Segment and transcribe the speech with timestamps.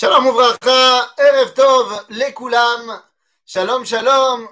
[0.00, 3.02] Shalom Uvracha, Erev Tov, Lekulam,
[3.44, 4.48] Shalom Shalom,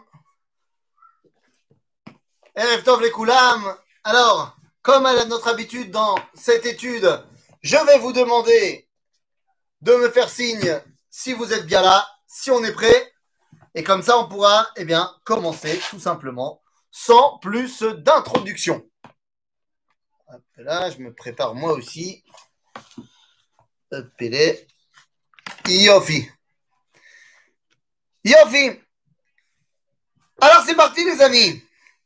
[2.56, 3.76] Erev Tov, Lekulam.
[4.02, 7.08] Alors, comme à notre habitude dans cette étude,
[7.62, 8.88] je vais vous demander
[9.82, 13.12] de me faire signe si vous êtes bien là, si on est prêt,
[13.76, 18.84] et comme ça on pourra eh bien, commencer tout simplement, sans plus d'introduction.
[20.56, 22.24] Là, je me prépare moi aussi.
[23.92, 24.06] Hop.
[25.68, 26.28] Yofi.
[28.24, 28.80] Yofi.
[30.40, 31.62] Alors c'est parti les amis.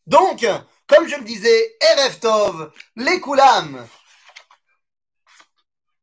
[0.06, 0.46] Donc,
[0.86, 3.86] comme je le disais, Erev Tov, les Koulam.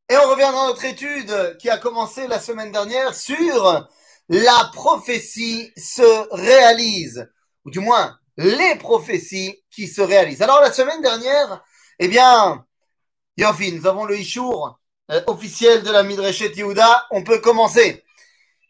[0.08, 3.88] Et on revient dans notre étude qui a commencé la semaine dernière sur
[4.28, 7.30] la prophétie se réalise.
[7.64, 10.42] Ou du moins, les prophéties qui se réalisent.
[10.42, 11.62] Alors la semaine dernière,
[11.98, 12.64] eh bien,
[13.36, 14.77] Yofi, nous avons le Ishour
[15.10, 18.04] euh, officiel de la Midreshet Yehuda, on peut commencer.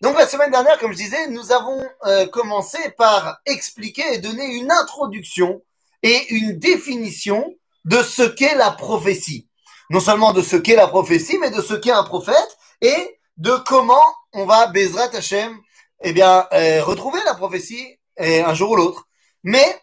[0.00, 4.44] Donc la semaine dernière, comme je disais, nous avons euh, commencé par expliquer et donner
[4.54, 5.62] une introduction
[6.02, 9.48] et une définition de ce qu'est la prophétie.
[9.90, 13.56] Non seulement de ce qu'est la prophétie, mais de ce qu'est un prophète et de
[13.66, 14.02] comment
[14.32, 15.58] on va, Bezrat Hashem,
[16.02, 19.08] eh bien, euh, retrouver la prophétie euh, un jour ou l'autre.
[19.42, 19.80] Mais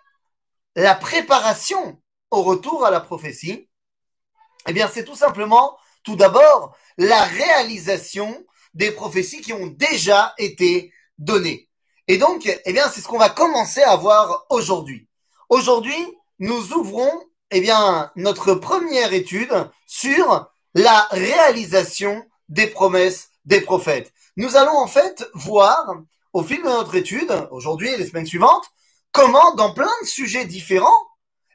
[0.76, 2.00] la préparation
[2.32, 3.70] au retour à la prophétie,
[4.68, 10.94] eh bien, c'est tout simplement tout d'abord, la réalisation des prophéties qui ont déjà été
[11.18, 11.70] données.
[12.08, 15.08] Et donc, eh bien, c'est ce qu'on va commencer à voir aujourd'hui.
[15.50, 15.98] Aujourd'hui,
[16.40, 17.12] nous ouvrons,
[17.52, 24.14] eh bien, notre première étude sur la réalisation des promesses des prophètes.
[24.38, 25.96] Nous allons en fait voir,
[26.34, 28.66] au fil de notre étude, aujourd'hui et les semaines suivantes,
[29.12, 31.08] comment, dans plein de sujets différents,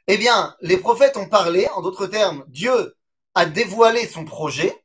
[0.07, 2.95] eh bien, les prophètes ont parlé, en d'autres termes, Dieu
[3.35, 4.75] a dévoilé son projet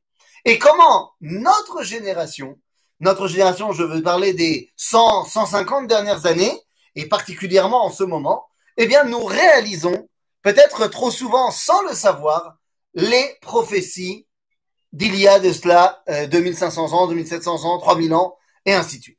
[0.44, 2.58] et comment notre génération,
[3.00, 6.56] notre génération, je veux parler des 100, 150 dernières années,
[6.95, 8.46] et particulièrement en ce moment,
[8.77, 10.08] eh bien, nous réalisons,
[10.42, 12.56] peut-être trop souvent sans le savoir,
[12.95, 14.27] les prophéties
[14.92, 19.02] d'il y a de cela euh, 2500 ans, 2700 ans, 3000 ans, et ainsi de
[19.02, 19.18] suite.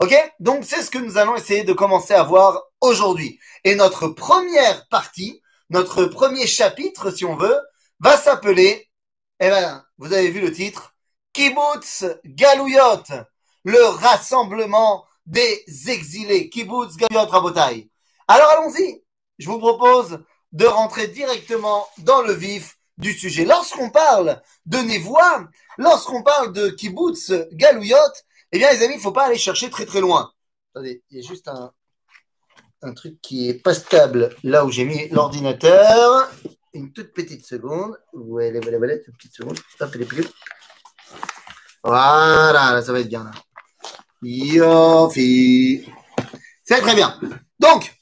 [0.00, 0.14] Ok?
[0.40, 3.38] Donc, c'est ce que nous allons essayer de commencer à voir aujourd'hui.
[3.62, 7.60] Et notre première partie, notre premier chapitre, si on veut,
[8.02, 8.90] va s'appeler,
[9.38, 10.94] eh ben, vous avez vu le titre,
[11.32, 13.04] Kibbutz Galouyot,
[13.64, 16.50] le rassemblement des exilés.
[16.50, 17.88] Kibbutz Galouyot Rabotai.
[18.26, 19.04] Alors allons-y.
[19.38, 20.18] Je vous propose
[20.50, 23.44] de rentrer directement dans le vif du sujet.
[23.44, 25.48] Lorsqu'on parle de Névois,
[25.78, 27.96] lorsqu'on parle de Kibbutz Galouyot,
[28.50, 30.32] eh bien les amis, il ne faut pas aller chercher très très loin.
[30.74, 31.72] Attendez, il y a juste un,
[32.82, 36.28] un truc qui est pas stable là où j'ai mis l'ordinateur
[36.74, 37.98] une toute petite seconde.
[38.12, 39.58] Voilà, voilà, voilà, toute petite seconde.
[39.80, 40.26] Hop, les plus.
[41.84, 43.32] Voilà, là, ça va être bien là.
[44.22, 45.84] Yofi.
[46.62, 47.18] C'est très bien.
[47.58, 47.92] Donc,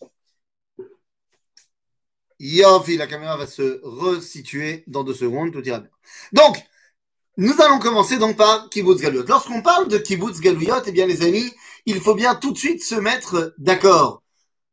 [2.38, 5.91] Yofi, la caméra va se resituer dans deux secondes, tout ira bien.
[6.32, 6.62] Donc,
[7.36, 9.26] nous allons commencer donc par Kibbutz Galouyot.
[9.26, 11.50] Lorsqu'on parle de Kibbutz Galouyot, eh bien les amis,
[11.86, 14.22] il faut bien tout de suite se mettre d'accord.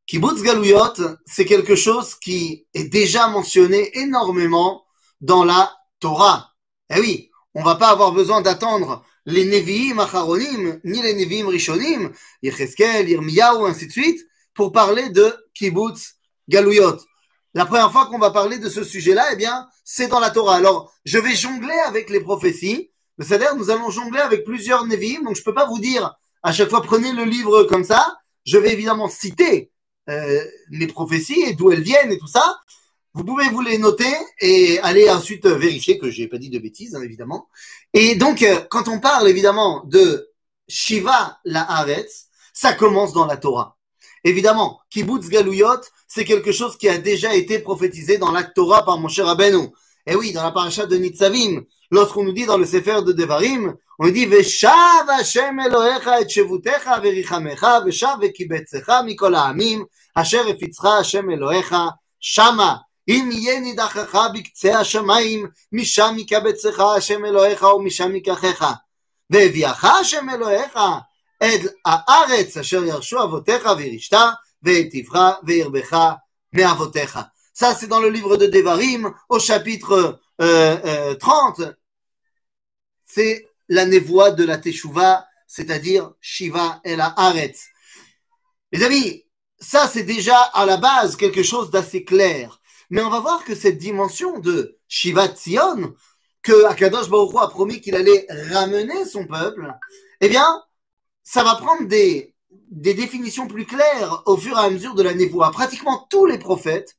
[0.08, 0.94] Kibbutz Galouyot,
[1.26, 4.86] c'est quelque chose qui est déjà mentionné énormément
[5.20, 5.70] dans la
[6.00, 6.54] Torah.
[6.90, 12.14] Eh oui, on va pas avoir besoin d'attendre les Nevi'im Acharonim, ni les Nevi'im Rishonim,
[12.42, 16.14] Yecheskel, Yirmiyahu, ainsi de suite, pour parler de Kibbutz
[16.48, 17.00] Galouyot.
[17.54, 20.56] La première fois qu'on va parler de ce sujet-là, eh bien, c'est dans la Torah.
[20.56, 22.92] Alors, je vais jongler avec les prophéties.
[23.20, 26.70] C'est-à-dire, nous allons jongler avec plusieurs Nevi'im, donc je peux pas vous dire à chaque
[26.70, 28.20] fois prenez le livre comme ça.
[28.46, 29.74] Je vais évidemment citer
[30.10, 32.62] euh, les prophéties et d'où elles viennent et tout ça.
[33.14, 36.96] Vous pouvez vous les noter et aller ensuite vérifier que j'ai pas dit de bêtises,
[36.96, 37.50] hein, évidemment.
[37.94, 40.30] Et donc, euh, quand on parle évidemment de
[40.68, 43.78] Shiva la Haaretz, ça commence dans la Torah.
[44.24, 48.98] Évidemment, Kibbutz Galouyot, c'est quelque chose qui a déjà été prophétisé dans la Torah par
[48.98, 49.70] mon cher Rabbeinu.
[50.06, 53.76] Et oui, dans la paracha de Nitzavim, lorsqu'on nous dit dans le Sefer de Devarim,
[53.99, 60.99] on nous dit Veshav Hashem Elohecha et Shevutecha verichamecha veshav vekibetzecha mikol ha'amim asher efitzcha
[60.99, 68.73] Hashem Elohecha shama אם יהיה נידחך בקצה השמיים, משם יקבצך השם אלוהיך ומשם ייקחך.
[69.31, 70.79] והביאך השם אלוהיך
[71.45, 74.17] את הארץ אשר ירשו אבותיך וירשת,
[74.63, 75.97] והיטיבך וירבך
[76.53, 77.19] מאבותיך.
[77.55, 81.61] Ça, c'est dans le livre de Devarim, au chapitre euh, euh, 30.
[83.05, 87.68] C'est la névoie de la Teshuvah, c'est-à-dire Shiva et la Haaretz.
[88.72, 89.26] Les amis,
[89.60, 92.62] ça, c'est déjà à la base quelque chose d'assez clair.
[92.90, 95.94] Mais on va voir que cette dimension de Shiva Tzion,
[96.42, 99.74] que Akadosh Baruch a promis qu'il allait ramener son peuple,
[100.22, 100.64] eh bien,
[101.24, 102.34] ça va prendre des,
[102.70, 105.52] des définitions plus claires au fur et à mesure de la névoie.
[105.52, 106.98] Pratiquement tous les prophètes,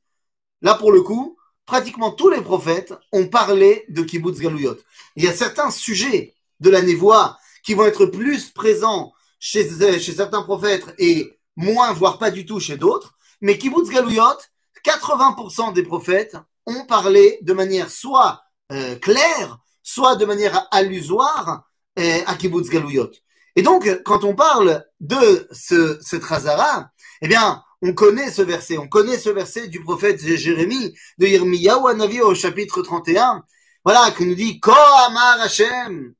[0.61, 4.77] là pour le coup, pratiquement tous les prophètes ont parlé de Kibbutz Galouyot.
[5.15, 9.67] Il y a certains sujets de la névoie qui vont être plus présents chez,
[9.99, 13.15] chez certains prophètes et moins, voire pas du tout chez d'autres.
[13.41, 14.37] Mais Kibbutz Galouyot,
[14.85, 16.35] 80% des prophètes
[16.65, 18.41] ont parlé de manière soit
[18.71, 21.63] euh, claire, soit de manière allusoire
[21.97, 23.11] euh, à Kibbutz Galouyot.
[23.55, 26.89] Et donc, quand on parle de ce, ce Trazara,
[27.21, 32.21] eh bien, on connaît ce verset, on connaît ce verset du prophète Jérémie, de Yirmiyahu
[32.21, 33.43] au chapitre 31,
[33.83, 36.13] voilà, qui nous dit, Ko Amar Hashem,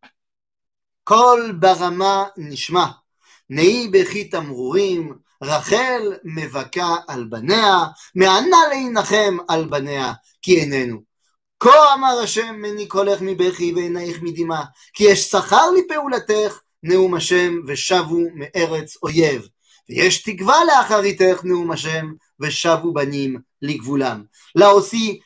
[1.08, 2.94] Kol Barama Nishma,
[3.50, 11.04] Nei Bechit Amrurim, Rachel Mevaka al Banea, Me'ana Leinachem al Banea, Ki Enenu.
[11.60, 14.64] כה אמר השם מני קולך מבכי ועינייך מדמעה,
[14.94, 19.48] כי יש שכר לפעולתך, נאום השם, ושבו מארץ אויב.
[19.88, 24.24] ויש תקווה לאחריתך, נאום השם, ושבו בנים לגבולם.
[24.58, 25.20] Là aussi,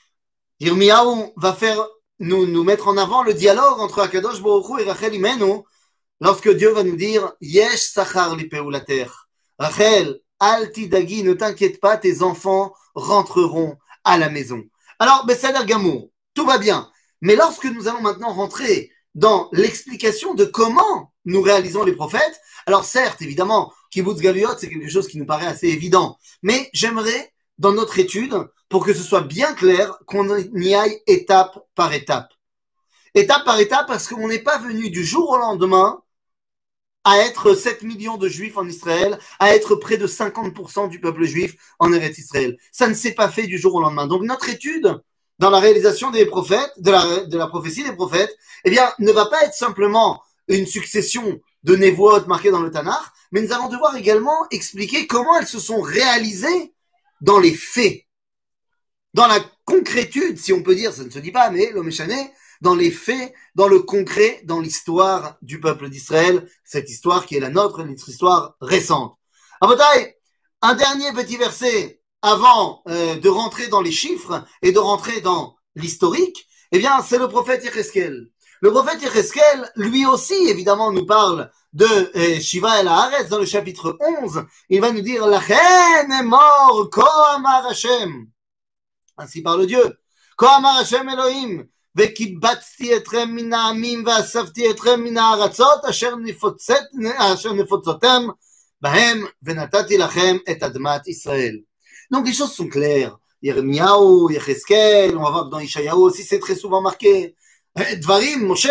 [0.63, 1.81] Yirmiyahu va faire
[2.21, 5.63] nous, nous mettre en avant le dialogue entre Akadosh Baruch Hu et Rachel Imenu,
[6.24, 9.08] lorsque Dieu va nous dire Yesh sachar li peulater.
[9.60, 14.64] Rachel, al tidagi, ne t'inquiète pas, tes enfants rentreront à la maison.
[15.00, 16.90] Alors, Bessader Gamour, tout va bien.
[17.22, 22.86] Mais lorsque nous allons maintenant rentrer dans l'explication de comment nous réalisons les prophètes, alors
[22.86, 27.74] certes, évidemment, Kibbutz Galiot, c'est quelque chose qui nous paraît assez évident, mais j'aimerais, dans
[27.74, 28.36] notre étude,
[28.70, 32.34] pour que ce soit bien clair, qu'on y aille étape par étape.
[33.14, 36.00] Étape par étape, parce qu'on n'est pas venu du jour au lendemain
[37.04, 41.26] à être 7 millions de juifs en Israël, à être près de 50% du peuple
[41.26, 42.58] juif en Eretz Israël.
[42.72, 44.08] Ça ne s'est pas fait du jour au lendemain.
[44.08, 45.00] Donc notre étude,
[45.40, 49.12] dans la réalisation des prophètes, de la, de la prophétie des prophètes, eh bien, ne
[49.12, 53.70] va pas être simplement une succession de névoites marquées dans le Tanakh, mais nous allons
[53.70, 56.74] devoir également expliquer comment elles se sont réalisées
[57.22, 58.04] dans les faits.
[59.14, 61.92] Dans la concrétude, si on peut dire, ça ne se dit pas, mais l'homme
[62.64, 67.42] dans les faits, dans le concret, dans l'histoire du peuple d'Israël, cette histoire qui est
[67.42, 69.18] la nôtre, notre histoire récente.
[69.60, 70.18] Abotai,
[70.62, 75.58] un dernier petit verset avant euh, de rentrer dans les chiffres et de rentrer dans
[75.76, 78.30] l'historique, eh bien, c'est le prophète Yecheskel.
[78.62, 83.46] Le prophète Yecheskel, lui aussi, évidemment, nous parle de euh, Shiva el Haaretz dans le
[83.46, 84.46] chapitre 11.
[84.70, 88.28] Il va nous dire, La reine est mort, Kohamar Hashem.
[89.18, 90.00] Ainsi parle Dieu.
[90.38, 91.68] Kohamar Hashem Elohim.
[91.97, 96.83] וקיבצתי אתכם מן העמים ואספתי אתכם מן הארצות אשר, נפוצת,
[97.19, 98.27] אשר נפוצותם
[98.81, 101.59] בהם ונתתי לכם את אדמת ישראל.
[102.13, 103.19] Donc les choses sont claires.
[103.43, 107.37] Yirmiyahu, Yecheskel, on va voir que dans Ishayahu aussi c'est très souvent marqué.
[107.77, 108.71] Dvarim, Moshe,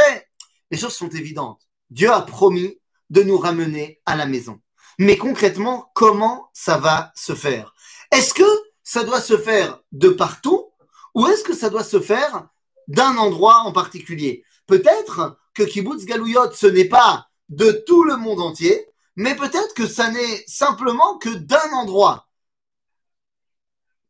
[0.72, 1.62] les choses sont évidentes.
[1.90, 2.78] Dieu a promis
[3.10, 4.60] de nous ramener à la maison.
[5.00, 7.74] Mais concrètement, comment ça va se faire
[8.12, 8.44] Est-ce que
[8.84, 10.72] ça doit se faire de partout
[11.14, 12.48] ou est-ce que ça doit se faire
[12.89, 18.41] d'un endroit en particulier Peut-être que Kibbutz Galouyot, ce n'est pas de tout le monde
[18.41, 18.87] entier,
[19.17, 22.29] mais peut-être que ça n'est simplement que d'un endroit.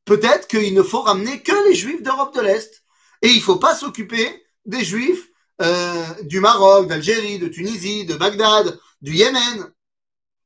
[0.05, 2.85] Peut-être qu'il ne faut ramener que les juifs d'Europe de l'Est.
[3.23, 5.29] Et il ne faut pas s'occuper des juifs
[5.61, 9.73] euh, du Maroc, d'Algérie, de Tunisie, de Bagdad, du Yémen.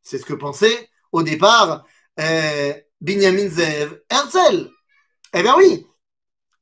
[0.02, 1.84] C'est ce que pensait au départ
[2.20, 4.70] euh, Binyamin Zev Herzl.
[5.32, 5.86] Eh bien oui,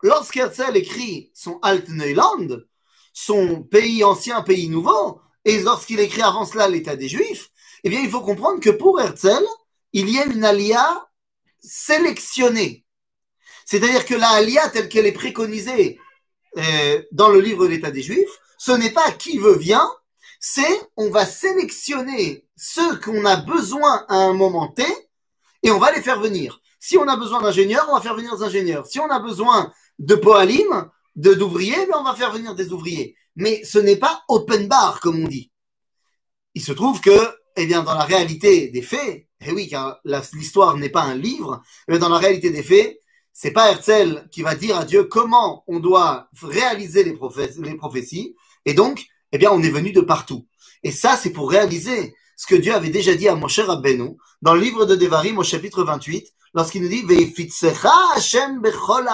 [0.04, 2.60] lorsqu'Herzl écrit son Alt Neuland,
[3.12, 7.50] son pays ancien, pays nouveau, et lorsqu'il écrit avant cela l'état des Juifs,
[7.82, 9.44] eh bien il faut comprendre que pour Herzl,
[9.92, 11.08] il y a une alia
[11.58, 12.84] sélectionnée.
[13.64, 15.98] C'est-à-dire que la alia telle qu'elle est préconisée
[16.58, 19.90] euh, dans le livre l'état des Juifs, ce n'est pas qui veut vient,
[20.38, 24.84] c'est on va sélectionner ceux qu'on a besoin à un moment T
[25.62, 26.60] et on va les faire venir.
[26.78, 28.86] Si on a besoin d'ingénieurs, on va faire venir des ingénieurs.
[28.86, 33.16] Si on a besoin de poalim, de d'ouvriers, ben on va faire venir des ouvriers.
[33.36, 35.50] Mais ce n'est pas open bar comme on dit.
[36.54, 40.76] Il se trouve que, eh bien, dans la réalité des faits, eh oui, car l'histoire
[40.76, 42.98] n'est pas un livre, mais dans la réalité des faits,
[43.32, 48.36] c'est pas Herzl qui va dire à Dieu comment on doit réaliser les, prophéties.
[48.64, 50.46] Et donc, eh bien, on est venu de partout.
[50.84, 54.54] Et ça, c'est pour réaliser ce que Dieu avait déjà dit à Moshe Rabbeinu dans
[54.54, 57.04] le livre de Devarim au chapitre 28, lorsqu'il nous dit
[58.16, 59.08] Hashem bechol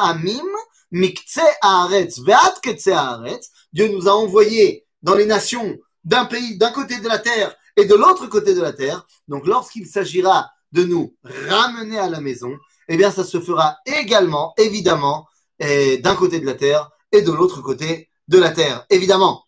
[0.91, 3.51] mikce haaretz ve'at haaretz.
[3.73, 7.85] Dieu nous a envoyés dans les nations d'un pays, d'un côté de la terre et
[7.85, 9.07] de l'autre côté de la terre.
[9.29, 11.17] Donc, lorsqu'il s'agira de nous
[11.49, 12.57] ramener à la maison,
[12.89, 15.29] eh bien, ça se fera également, évidemment,
[15.59, 19.45] d'un côté de la terre et de l'autre côté de la terre, évidemment.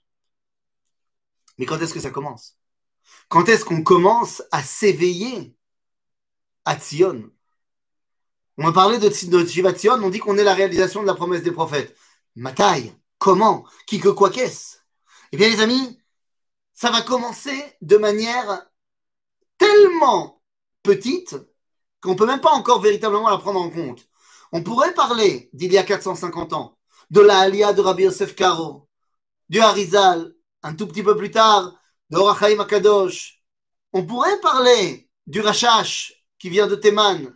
[1.58, 2.56] Mais quand est-ce que ça commence?
[3.28, 5.54] Quand est-ce qu'on commence à s'éveiller
[6.64, 7.30] à Tzion
[8.58, 11.52] On a parlé de, de on dit qu'on est la réalisation de la promesse des
[11.52, 11.96] prophètes.
[12.54, 13.64] taille Comment?
[13.86, 14.78] Qui que quoi qu'est-ce?
[15.32, 15.98] Eh bien les amis,
[16.74, 18.66] ça va commencer de manière
[19.56, 20.42] tellement
[20.82, 21.36] petite
[22.00, 24.06] qu'on ne peut même pas encore véritablement la prendre en compte.
[24.50, 26.76] On pourrait parler d'il y a 450 ans,
[27.10, 28.88] de la Aliyah de Rabbi Yosef Karo,
[29.48, 31.74] du Harizal, un tout petit peu plus tard,
[32.10, 33.42] de Orachaim Akadosh.
[33.92, 37.32] On pourrait parler du Rachash qui vient de Théman.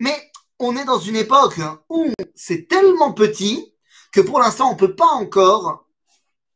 [0.00, 3.74] Mais on est dans une époque où c'est tellement petit
[4.12, 5.86] que pour l'instant, on ne peut pas encore,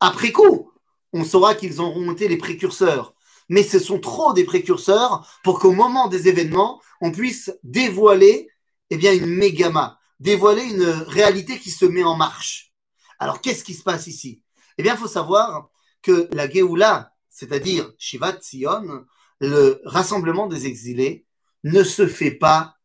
[0.01, 0.73] après coup,
[1.13, 3.15] on saura qu'ils auront été les précurseurs.
[3.49, 8.49] Mais ce sont trop des précurseurs pour qu'au moment des événements, on puisse dévoiler
[8.91, 12.73] eh bien, une mégama, dévoiler une réalité qui se met en marche.
[13.19, 14.43] Alors, qu'est-ce qui se passe ici?
[14.77, 15.71] Eh bien, il faut savoir
[16.03, 19.05] que la Géoula, c'est-à-dire Shivat Sion,
[19.41, 21.27] le rassemblement des exilés,
[21.65, 22.77] ne se fait pas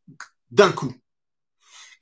[0.51, 0.93] d'un coup.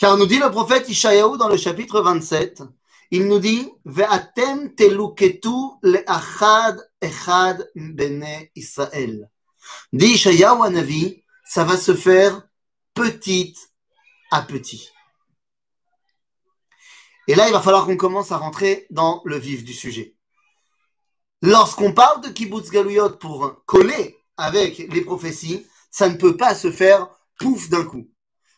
[0.02, 2.64] Car nous dit le prophète Ishayahu dans le chapitre 27,
[3.12, 9.30] il nous dit Ve'atem teluketu le'achad echad bene Israël.
[9.94, 12.42] Dit Ishayahu Navi, ça va se faire
[12.96, 13.56] petit
[14.32, 14.90] à petit.
[17.28, 20.16] Et là, il va falloir qu'on commence à rentrer dans le vif du sujet.
[21.44, 26.72] Lorsqu'on parle de kibbutz galuyot pour coller avec les prophéties, ça ne peut pas se
[26.72, 28.10] faire pouf d'un coup.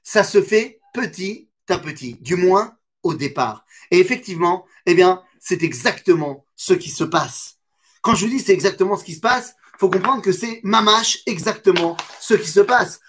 [0.03, 3.65] Ça se fait petit à petit, du moins au départ.
[3.91, 7.57] Et effectivement, eh bien, c'est exactement ce qui se passe.
[8.01, 11.19] Quand je vous dis c'est exactement ce qui se passe, faut comprendre que c'est mamache
[11.25, 12.99] exactement ce qui se passe.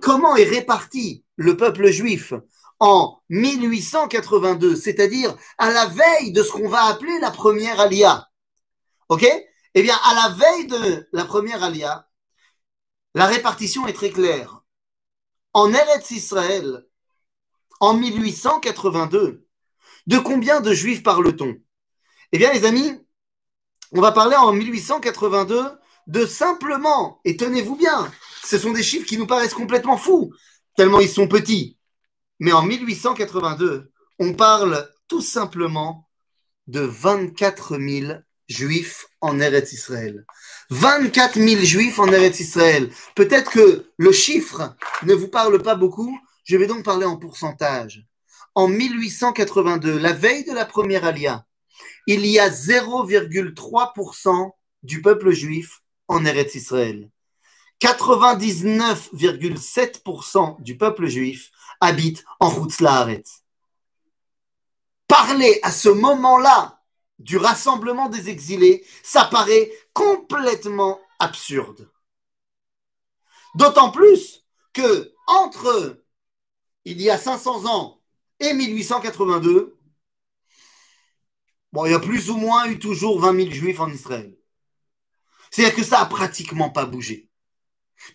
[0.00, 2.32] comment est réparti le peuple juif
[2.80, 8.28] en 1882, c'est-à-dire à la veille de ce qu'on va appeler la première alia.
[9.08, 9.26] OK?
[9.74, 12.08] Eh bien, à la veille de la première alia,
[13.14, 14.62] la répartition est très claire.
[15.52, 16.84] En Eretz Israël,
[17.80, 19.46] en 1882,
[20.06, 21.56] de combien de juifs parle-t-on?
[22.32, 22.92] Eh bien, les amis,
[23.92, 25.62] on va parler en 1882
[26.06, 28.10] de simplement, et tenez-vous bien,
[28.44, 30.32] ce sont des chiffres qui nous paraissent complètement fous,
[30.76, 31.78] tellement ils sont petits.
[32.40, 36.08] Mais en 1882, on parle tout simplement
[36.66, 38.12] de 24 000
[38.48, 40.24] juifs en Eretz Israël.
[40.70, 42.90] 24 000 juifs en Eretz Israël.
[43.14, 46.18] Peut-être que le chiffre ne vous parle pas beaucoup.
[46.44, 48.06] Je vais donc parler en pourcentage.
[48.54, 51.44] En 1882, la veille de la première alia,
[52.06, 57.10] il y a 0,3% du peuple juif en Eretz Israël.
[57.80, 62.76] 99,7% du peuple juif habite en Routz
[65.08, 66.82] Parler à ce moment-là
[67.18, 71.90] du rassemblement des exilés, ça paraît complètement absurde.
[73.54, 76.03] D'autant plus que entre
[76.84, 78.00] il y a 500 ans
[78.40, 79.78] et 1882,
[81.72, 84.36] bon, il y a plus ou moins eu toujours 20 000 juifs en Israël.
[85.50, 87.28] C'est-à-dire que ça a pratiquement pas bougé.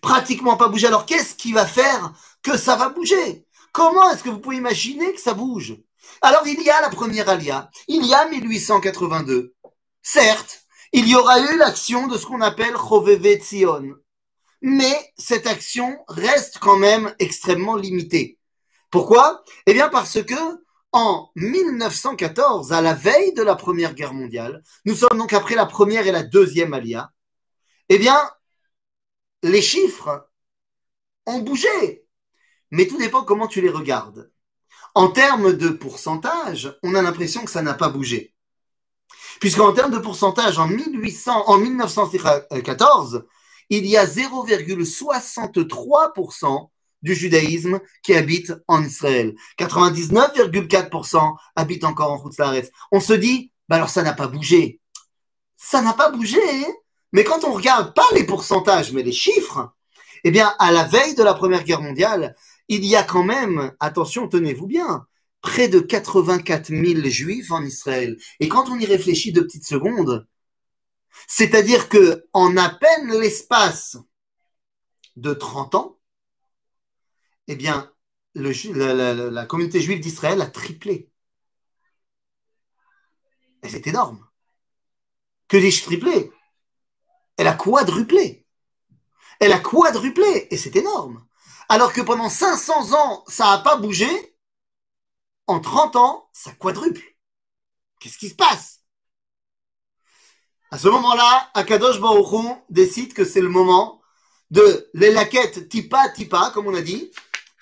[0.02, 0.86] Pratiquement pas bougé.
[0.86, 2.12] Alors qu'est-ce qui va faire
[2.42, 3.46] que ça va bouger?
[3.72, 5.76] Comment est-ce que vous pouvez imaginer que ça bouge?
[6.22, 9.54] Alors il y a la première alia, il y a 1882.
[10.02, 13.94] Certes, il y aura eu l'action de ce qu'on appelle Choveve Tzion.
[14.62, 18.39] Mais cette action reste quand même extrêmement limitée.
[18.90, 19.44] Pourquoi?
[19.66, 20.34] Eh bien parce que
[20.92, 25.66] en 1914, à la veille de la Première Guerre mondiale, nous sommes donc après la
[25.66, 27.12] première et la deuxième alia,
[27.88, 28.18] eh bien,
[29.42, 30.28] les chiffres
[31.26, 32.04] ont bougé.
[32.72, 34.30] Mais tout dépend comment tu les regardes.
[34.94, 38.34] En termes de pourcentage, on a l'impression que ça n'a pas bougé.
[39.40, 43.24] Puisqu'en termes de pourcentage, en, 1800, en 1914,
[43.70, 46.70] il y a 0,63%
[47.02, 49.34] du judaïsme qui habite en Israël.
[49.58, 52.70] 99,4% habitent encore en Khutzlaretz.
[52.92, 54.80] On se dit, bah alors ça n'a pas bougé.
[55.56, 56.72] Ça n'a pas bougé, hein.
[57.12, 59.72] mais quand on regarde pas les pourcentages, mais les chiffres,
[60.24, 62.34] eh bien, à la veille de la Première Guerre mondiale,
[62.68, 65.06] il y a quand même, attention, tenez-vous bien,
[65.40, 68.16] près de 84 000 juifs en Israël.
[68.40, 70.26] Et quand on y réfléchit deux petites secondes,
[71.26, 73.96] c'est-à-dire que en à peine l'espace
[75.16, 75.99] de 30 ans,
[77.52, 77.92] eh bien,
[78.34, 81.10] la, communauté juive d'Israël a triplé.
[83.62, 84.26] Et c'est énorme.
[85.48, 86.32] Que dis-je triplé?
[87.36, 88.46] Elle a quadruplé.
[89.40, 90.48] Elle a quadruplé.
[90.50, 91.26] Et c'est énorme
[91.70, 94.08] alors que pendant 500 ans, ça n'a pas bougé,
[95.46, 97.00] en 30 ans, ça quadruple.
[98.00, 98.80] Qu'est-ce qui se passe?
[100.72, 104.02] À ce moment-là, Akadosh Baruch décide que c'est le moment
[104.50, 107.12] de les laquettes tipa tipa, comme on a dit.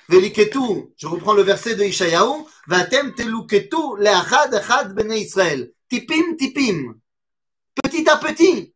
[0.09, 5.73] Veliketu, je reprends le verset de Ishayahu, Vatem teluketu le'achad achad bene Israël.
[5.89, 6.99] Tipim tipim.
[7.75, 8.75] Petit à petit.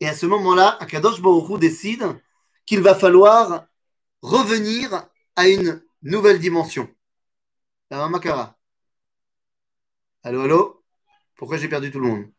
[0.00, 2.20] Et à ce moment-là, Akadosh Baruch décide
[2.66, 3.66] qu'il va falloir
[4.22, 6.88] revenir à une nouvelle dimension.
[7.90, 8.58] Alors, Makara?
[10.22, 10.84] Allô, allô?
[11.36, 12.32] Pourquoi j'ai perdu tout le monde?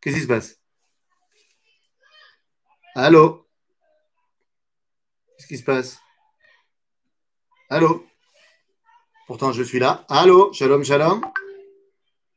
[0.00, 0.58] Qu'est-ce qui se passe?
[2.94, 3.48] Allô?
[5.38, 6.01] Qu'est-ce qui se passe?
[7.74, 8.04] Allô?
[9.26, 10.04] Pourtant, je suis là.
[10.10, 10.52] Allô?
[10.52, 11.22] Shalom, shalom.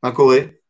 [0.01, 0.63] Ma Corée.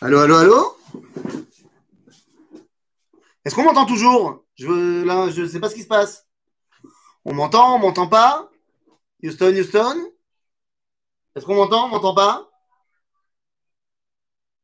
[0.00, 0.76] Allô, allô, allô?
[3.44, 4.44] Est-ce qu'on m'entend toujours?
[4.54, 6.28] Je, Là, je ne sais pas ce qui se passe.
[7.24, 8.48] On m'entend, on m'entend pas?
[9.24, 10.12] Houston, Houston?
[11.34, 12.50] Est-ce qu'on m'entend, on m'entend pas?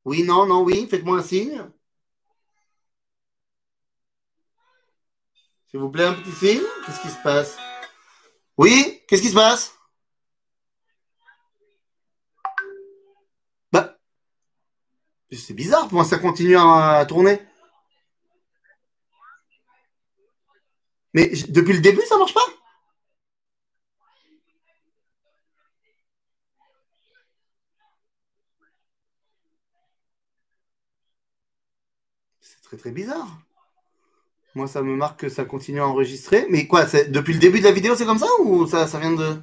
[0.04, 1.64] Oui, non, non, oui, faites-moi un signe.
[5.68, 6.62] S'il vous plaît, un petit signe.
[6.84, 7.56] Qu'est-ce qui se passe?
[8.56, 9.74] Oui, qu'est-ce qui se passe?
[13.72, 13.98] Bah,
[15.30, 17.40] c'est bizarre, pour moi ça continue à tourner.
[21.14, 22.46] Mais depuis le début, ça marche pas?
[32.46, 33.26] C'est très très bizarre.
[34.54, 36.46] Moi, ça me marque que ça continue à enregistrer.
[36.48, 39.42] Mais quoi, depuis le début de la vidéo, c'est comme ça ou ça, vient de...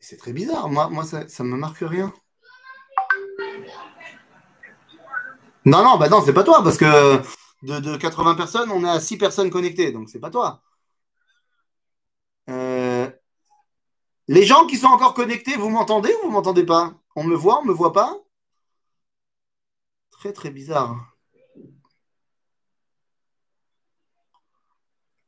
[0.00, 0.68] C'est très bizarre.
[0.68, 2.12] Moi, moi ça, ça me marque rien.
[5.64, 7.20] Non, non, bah non, c'est pas toi, parce que
[7.62, 10.62] de, de 80 personnes, on est à 6 personnes connectées, donc c'est pas toi.
[12.48, 13.10] Euh,
[14.28, 16.99] les gens qui sont encore connectés, vous m'entendez ou vous m'entendez pas?
[17.20, 18.18] On me voit, on me voit pas
[20.10, 21.18] Très très bizarre.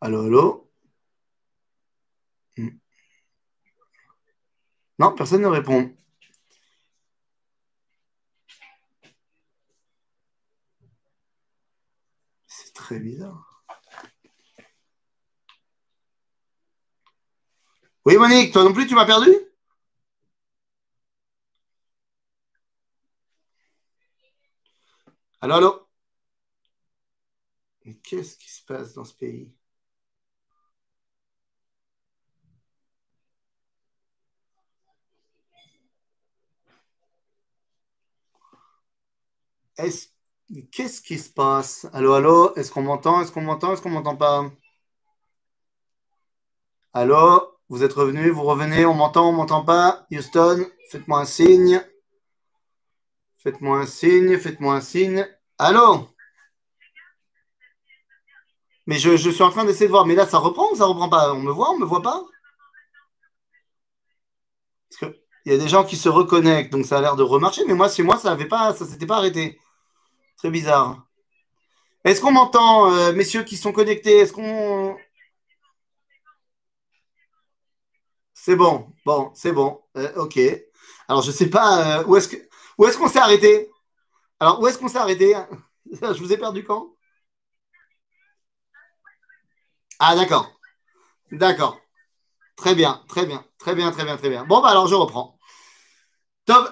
[0.00, 0.70] Allô, allô
[2.57, 2.78] hmm.
[4.98, 5.94] Non, personne ne répond.
[12.46, 13.64] C'est très bizarre.
[18.07, 19.52] Oui, Monique, toi non plus, tu m'as perdu?
[25.42, 25.88] Allô, allô?
[27.85, 29.55] Mais qu'est-ce qui se passe dans ce pays?
[40.70, 41.87] Qu'est-ce qui se passe?
[41.92, 42.55] Allô, allô?
[42.57, 43.20] Est-ce qu'on m'entend?
[43.20, 43.72] Est-ce qu'on m'entend?
[43.74, 44.50] Est-ce qu'on m'entend pas?
[46.94, 47.59] Allô?
[47.68, 48.31] Vous êtes revenu?
[48.31, 48.87] Vous revenez?
[48.87, 49.28] On m'entend?
[49.28, 50.07] On m'entend pas?
[50.11, 51.83] Houston, faites-moi un signe.
[53.42, 54.38] Faites-moi un signe.
[54.38, 55.26] Faites-moi un signe.
[55.59, 56.09] Allô?
[58.87, 60.07] Mais je, je suis en train d'essayer de voir.
[60.07, 61.33] Mais là, ça reprend ou ça reprend pas?
[61.33, 62.22] On me voit On me voit pas?
[64.90, 67.64] Parce qu'il y a des gens qui se reconnectent, donc ça a l'air de remarcher.
[67.66, 69.59] Mais moi, chez moi, ça avait pas, ça s'était pas arrêté.
[70.37, 71.07] Très bizarre.
[72.05, 74.18] Est-ce qu'on m'entend, euh, messieurs qui sont connectés?
[74.18, 74.96] Est-ce qu'on.
[78.35, 79.81] C'est bon, bon, c'est bon.
[79.96, 80.38] Euh, ok.
[81.09, 82.37] Alors, je ne sais pas euh, où est-ce que
[82.79, 83.71] où est-ce qu'on s'est arrêté?
[84.41, 85.35] Alors, où est-ce qu'on s'est arrêté?
[85.93, 86.95] Je vous ai perdu quand?
[89.99, 90.53] Ah, d'accord.
[91.31, 91.79] D'accord.
[92.57, 94.45] Très bien, très bien, très bien, très bien, très bien.
[94.45, 95.39] Bon, bah alors je reprends.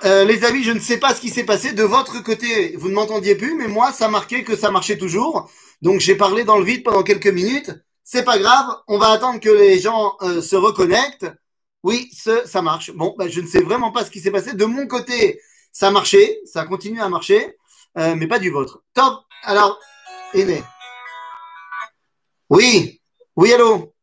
[0.04, 2.76] Euh, les amis, je ne sais pas ce qui s'est passé de votre côté.
[2.76, 5.50] Vous ne m'entendiez plus, mais moi, ça marquait que ça marchait toujours.
[5.80, 7.70] Donc, j'ai parlé dans le vide pendant quelques minutes.
[8.04, 8.66] C'est pas grave.
[8.88, 11.26] On va attendre que les gens euh, se reconnectent.
[11.82, 12.90] Oui, ça marche.
[12.92, 14.52] Bon, bah, je ne sais vraiment pas ce qui s'est passé.
[14.54, 15.40] De mon côté,
[15.72, 17.56] ça marchait, ça continue à marcher,
[17.98, 18.82] euh, mais pas du vôtre.
[18.94, 19.24] Top.
[19.42, 19.78] Alors,
[20.34, 20.62] Aîné.
[22.48, 23.00] Oui.
[23.36, 23.94] Oui, allô.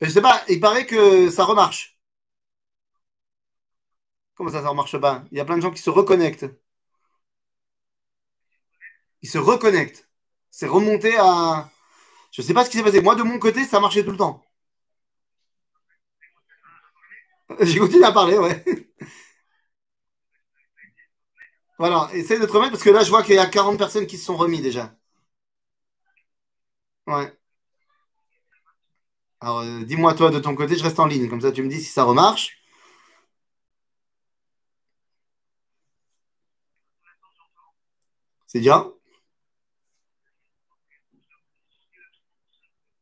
[0.00, 0.42] Je sais pas.
[0.48, 1.98] Il paraît que ça remarche.
[4.34, 5.24] Comment ça, ça ne marche pas?
[5.32, 6.46] Il y a plein de gens qui se reconnectent.
[9.22, 10.08] Ils se reconnectent.
[10.50, 11.70] C'est remonté à.
[12.32, 13.00] Je sais pas ce qui s'est passé.
[13.00, 14.44] Moi, de mon côté, ça marchait tout le temps.
[17.60, 18.64] J'ai continué à parler, ouais.
[21.78, 24.06] Voilà, essaye de te remettre parce que là, je vois qu'il y a 40 personnes
[24.06, 24.94] qui se sont remis déjà.
[27.06, 27.36] Ouais.
[29.40, 31.28] Alors, euh, dis-moi toi de ton côté, je reste en ligne.
[31.28, 32.56] Comme ça, tu me dis si ça remarche.
[38.46, 38.92] C'est bien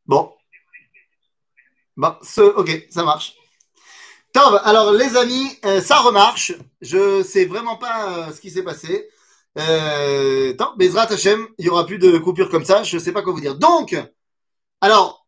[0.06, 0.32] Bon.
[1.96, 3.34] Bon, ce, ok, ça marche.
[4.37, 6.53] Alors les amis, euh, ça remarche.
[6.83, 9.09] Je sais vraiment pas euh, ce qui s'est passé.
[9.59, 13.22] Euh, tant, Bezrat Hashem, il y aura plus de coupures comme ça, je sais pas
[13.22, 13.57] quoi vous dire.
[13.57, 13.96] Donc,
[14.83, 15.27] alors,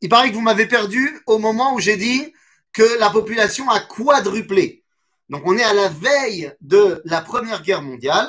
[0.00, 2.32] il paraît que vous m'avez perdu au moment où j'ai dit
[2.72, 4.82] que la population a quadruplé.
[5.28, 8.28] Donc, on est à la veille de la Première Guerre mondiale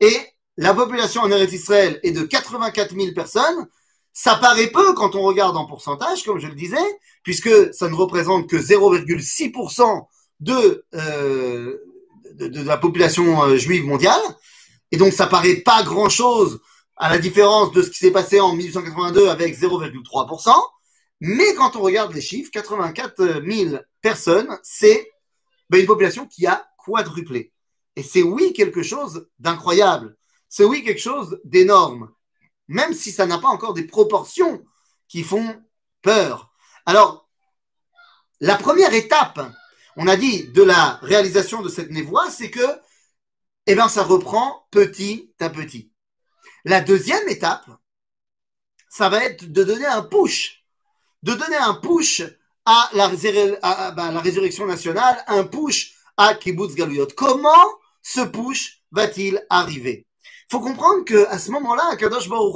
[0.00, 0.16] et
[0.56, 3.68] la population en Eretz Israël est de 84 000 personnes.
[4.20, 6.76] Ça paraît peu quand on regarde en pourcentage, comme je le disais,
[7.22, 10.08] puisque ça ne représente que 0,6%
[10.40, 11.76] de, euh,
[12.32, 14.20] de, de, la population euh, juive mondiale.
[14.90, 16.60] Et donc, ça paraît pas grand-chose
[16.96, 20.52] à la différence de ce qui s'est passé en 1882 avec 0,3%.
[21.20, 25.12] Mais quand on regarde les chiffres, 84 000 personnes, c'est
[25.70, 27.52] ben, une population qui a quadruplé.
[27.94, 30.16] Et c'est oui quelque chose d'incroyable.
[30.48, 32.10] C'est oui quelque chose d'énorme.
[32.68, 34.64] Même si ça n'a pas encore des proportions
[35.08, 35.62] qui font
[36.02, 36.52] peur.
[36.86, 37.28] Alors,
[38.40, 39.40] la première étape,
[39.96, 42.80] on a dit, de la réalisation de cette névoie, c'est que
[43.66, 45.92] eh bien, ça reprend petit à petit.
[46.64, 47.66] La deuxième étape,
[48.88, 50.64] ça va être de donner un push,
[51.22, 52.22] de donner un push
[52.64, 57.08] à la, la résurrection nationale, un push à Kibbutz Galuyot.
[57.16, 57.68] Comment
[58.02, 60.07] ce push va-t-il arriver?
[60.50, 62.54] Faut comprendre que à ce moment-là, Kadosh Baruch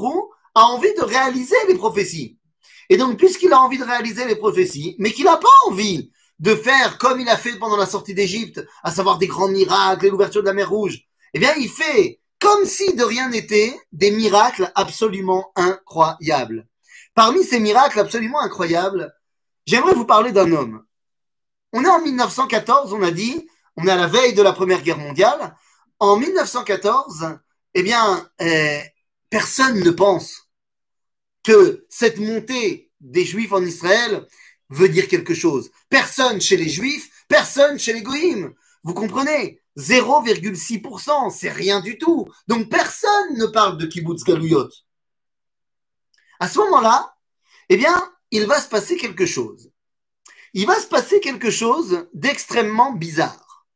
[0.55, 2.39] a envie de réaliser les prophéties.
[2.89, 6.55] Et donc, puisqu'il a envie de réaliser les prophéties, mais qu'il n'a pas envie de
[6.55, 10.11] faire comme il a fait pendant la sortie d'Égypte, à savoir des grands miracles et
[10.11, 11.01] l'ouverture de la mer Rouge,
[11.35, 16.67] eh bien, il fait comme si de rien n'était des miracles absolument incroyables.
[17.15, 19.15] Parmi ces miracles absolument incroyables,
[19.67, 20.85] j'aimerais vous parler d'un homme.
[21.73, 24.83] On est en 1914, on a dit, on est à la veille de la Première
[24.83, 25.57] Guerre mondiale.
[26.01, 27.39] En 1914,
[27.75, 28.81] eh bien, euh,
[29.31, 30.51] personne ne pense
[31.43, 34.27] que cette montée des Juifs en Israël
[34.69, 35.71] veut dire quelque chose.
[35.89, 38.55] Personne chez les Juifs, personne chez les Goïms.
[38.85, 39.61] Vous comprenez?
[39.77, 42.29] 0,6%, c'est rien du tout.
[42.47, 44.69] Donc personne ne parle de kibbutz galouyot.
[46.41, 47.15] À ce moment-là,
[47.69, 49.71] eh bien, il va se passer quelque chose.
[50.55, 53.67] Il va se passer quelque chose d'extrêmement bizarre.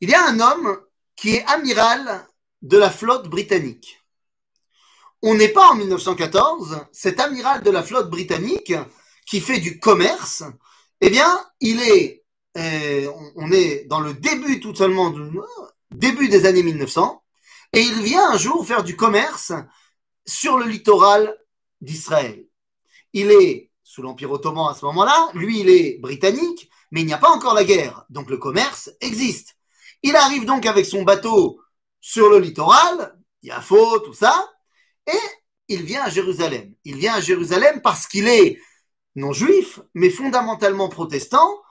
[0.00, 0.78] Il y a un homme
[1.16, 2.26] qui est amiral
[2.64, 4.02] de la flotte britannique.
[5.22, 8.72] On n'est pas en 1914, cet amiral de la flotte britannique
[9.26, 10.42] qui fait du commerce,
[11.00, 12.24] eh bien, il est
[12.56, 15.12] euh, on est dans le début tout seulement,
[15.90, 17.22] début des années 1900,
[17.72, 19.52] et il vient un jour faire du commerce
[20.24, 21.36] sur le littoral
[21.80, 22.46] d'Israël.
[23.12, 27.12] Il est sous l'Empire ottoman à ce moment-là, lui il est britannique, mais il n'y
[27.12, 29.56] a pas encore la guerre, donc le commerce existe.
[30.02, 31.60] Il arrive donc avec son bateau
[32.06, 34.52] sur le littoral, il y a faux, tout ça,
[35.06, 35.18] et
[35.68, 36.74] il vient à Jérusalem.
[36.84, 38.60] Il vient à Jérusalem parce qu'il est
[39.16, 41.62] non juif, mais fondamentalement protestant,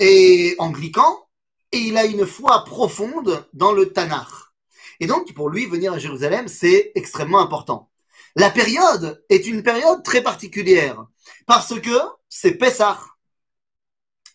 [0.00, 1.28] et anglican,
[1.70, 4.26] et il a une foi profonde dans le Tanakh.
[4.98, 7.88] Et donc, pour lui, venir à Jérusalem, c'est extrêmement important.
[8.34, 11.06] La période est une période très particulière,
[11.46, 11.96] parce que
[12.28, 12.98] c'est Pessah.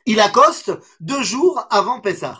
[0.05, 0.71] Il accoste
[1.01, 2.39] deux jours avant Pessah.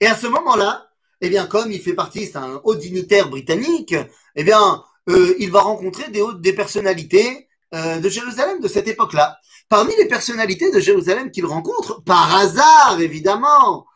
[0.00, 0.91] Et à ce moment-là,
[1.22, 3.94] eh bien, comme il fait partie, c'est un haut dignitaire britannique,
[4.34, 9.38] eh bien, euh, il va rencontrer des, des personnalités euh, de Jérusalem de cette époque-là.
[9.68, 13.86] Parmi les personnalités de Jérusalem qu'il rencontre, par hasard évidemment,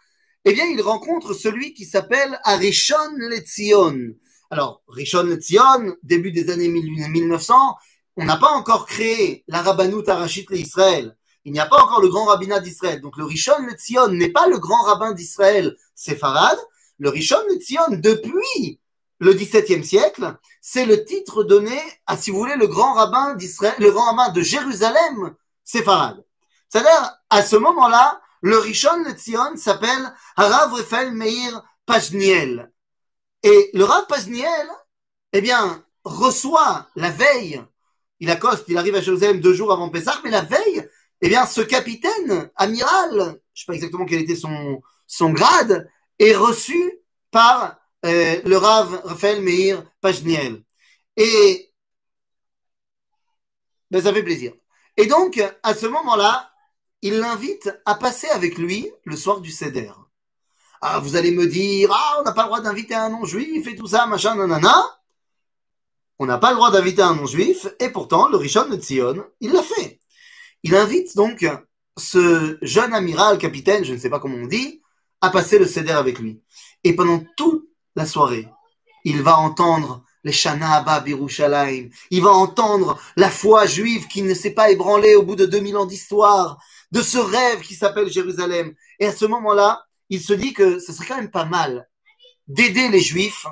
[0.44, 4.14] eh bien il rencontre celui qui s'appelle Arishon Letzion.
[4.50, 7.54] Alors, Rishon Letzion, début des années 1900,
[8.16, 11.16] on n'a pas encore créé la rabbanout arachite d'Israël.
[11.44, 13.00] Il n'y a pas encore le grand rabbinat d'Israël.
[13.00, 16.58] Donc le Rishon Letzion n'est pas le grand rabbin d'Israël séfarade.
[16.98, 18.80] Le Rishon Letzion, depuis
[19.18, 23.74] le XVIIe siècle, c'est le titre donné à, si vous voulez, le grand rabbin d'Israël,
[23.78, 26.24] le grand rabbin de Jérusalem séfarade.
[26.68, 32.70] C'est-à-dire, à ce moment-là, le Rishon Letzion s'appelle Harav Raphaël Meir Pajniel.
[33.42, 34.68] Et le Rav Pajniel,
[35.32, 37.62] eh bien, reçoit la veille,
[38.20, 40.88] il accoste, il arrive à Jérusalem deux jours avant Pessah, mais la veille,
[41.20, 46.35] eh bien, ce capitaine, amiral, je sais pas exactement quel était son, son grade, est
[46.35, 47.00] reçu
[47.31, 50.62] par euh, le Rav Raphaël Meir Pajniel.
[51.16, 51.72] Et
[53.90, 54.52] ben, ça fait plaisir.
[54.96, 56.50] Et donc, à ce moment-là,
[57.02, 59.92] il l'invite à passer avec lui le soir du Seder.
[60.81, 63.76] Ah, vous allez me dire, ah, on n'a pas le droit d'inviter un non-juif et
[63.76, 64.74] tout ça, machin, nanana.
[66.18, 69.52] On n'a pas le droit d'inviter un non-juif, et pourtant, le Rishon de Tzion, il
[69.52, 70.00] l'a fait.
[70.62, 71.46] Il invite donc
[71.98, 74.83] ce jeune amiral, capitaine, je ne sais pas comment on dit,
[75.20, 76.40] à passer le Seder avec lui.
[76.85, 78.48] Et pendant toute la soirée,
[79.05, 81.90] il va entendre les Shana Abba Birushalayim.
[82.11, 85.76] Il va entendre la foi juive qui ne s'est pas ébranlée au bout de 2000
[85.76, 86.59] ans d'histoire,
[86.90, 88.74] de ce rêve qui s'appelle Jérusalem.
[88.98, 91.88] Et à ce moment-là, il se dit que ce serait quand même pas mal
[92.48, 93.46] d'aider les juifs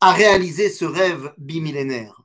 [0.00, 2.20] à réaliser ce rêve bimillénaire.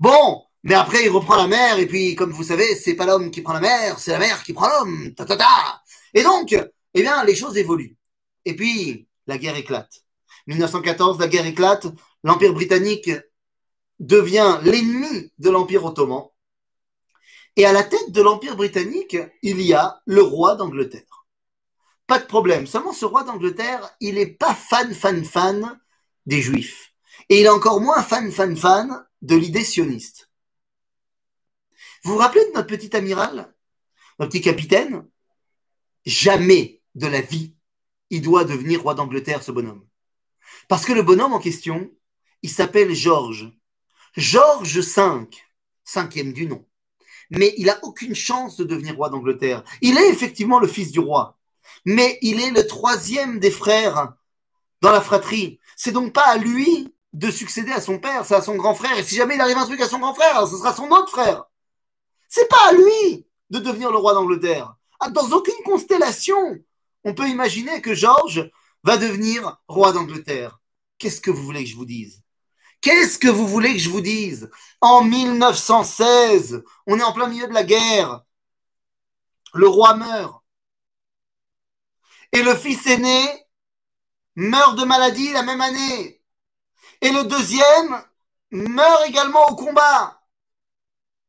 [0.00, 3.30] Bon, mais après il reprend la mer et puis comme vous savez, c'est pas l'homme
[3.30, 5.14] qui prend la mer, c'est la mer qui prend l'homme.
[5.14, 5.82] Ta, ta, ta.
[6.14, 6.52] Et donc,
[6.94, 7.96] eh bien, les choses évoluent.
[8.44, 10.04] Et puis, la guerre éclate.
[10.46, 11.86] 1914, la guerre éclate,
[12.24, 13.10] l'Empire britannique
[14.00, 16.24] devient l'ennemi de l'Empire ottoman.
[17.56, 21.26] Et à la tête de l'Empire britannique, il y a le roi d'Angleterre.
[22.06, 22.66] Pas de problème.
[22.66, 25.78] Seulement ce roi d'Angleterre, il n'est pas fan, fan, fan
[26.26, 26.92] des Juifs.
[27.28, 30.30] Et il est encore moins fan, fan, fan de l'idée sioniste.
[32.02, 33.54] Vous vous rappelez de notre petit amiral,
[34.18, 35.08] notre petit capitaine?
[36.04, 37.54] Jamais de la vie,
[38.12, 39.84] il doit devenir roi d'Angleterre, ce bonhomme.
[40.68, 41.90] Parce que le bonhomme en question,
[42.42, 43.50] il s'appelle Georges.
[44.18, 45.28] Georges V,
[45.82, 46.62] cinquième du nom.
[47.30, 49.64] Mais il n'a aucune chance de devenir roi d'Angleterre.
[49.80, 51.38] Il est effectivement le fils du roi.
[51.86, 54.12] Mais il est le troisième des frères
[54.82, 55.58] dans la fratrie.
[55.74, 58.98] C'est donc pas à lui de succéder à son père, c'est à son grand frère.
[58.98, 61.10] Et si jamais il arrive un truc à son grand frère, ce sera son autre
[61.10, 61.44] frère.
[62.28, 64.74] C'est pas à lui de devenir le roi d'Angleterre.
[65.00, 66.58] Ah, dans aucune constellation,
[67.04, 68.50] on peut imaginer que Georges
[68.84, 70.60] va devenir roi d'Angleterre.
[70.98, 72.22] Qu'est-ce que vous voulez que je vous dise?
[72.80, 74.50] Qu'est-ce que vous voulez que je vous dise?
[74.80, 78.22] En 1916, on est en plein milieu de la guerre.
[79.54, 80.42] Le roi meurt.
[82.32, 83.46] Et le fils aîné
[84.34, 86.22] meurt de maladie la même année.
[87.00, 88.02] Et le deuxième
[88.50, 90.22] meurt également au combat.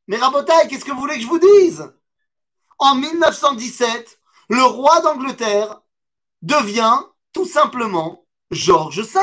[0.06, 1.92] Mais Rabotaille, qu'est-ce que vous voulez que je vous dise?
[2.78, 5.80] En 1917, le roi d'Angleterre
[6.42, 7.00] devient
[7.32, 9.20] tout simplement Georges V.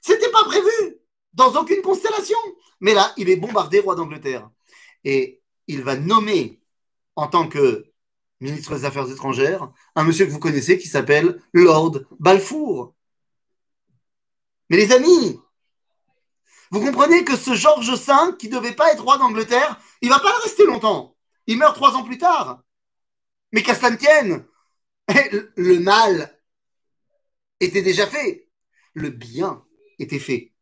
[0.00, 0.98] C'était pas prévu
[1.32, 2.38] dans aucune constellation.
[2.80, 4.50] Mais là, il est bombardé roi d'Angleterre.
[5.04, 6.60] Et il va nommer
[7.16, 7.90] en tant que
[8.40, 12.94] ministre des Affaires étrangères un monsieur que vous connaissez qui s'appelle Lord Balfour.
[14.68, 15.38] Mais les amis,
[16.70, 20.18] vous comprenez que ce Georges V, qui ne devait pas être roi d'Angleterre, il va
[20.18, 21.16] pas le rester longtemps.
[21.46, 22.63] Il meurt trois ans plus tard.
[23.54, 24.44] Mais qu'à cela tienne,
[25.56, 26.36] le mal
[27.60, 28.48] était déjà fait.
[28.94, 29.62] Le bien
[30.00, 30.52] était fait.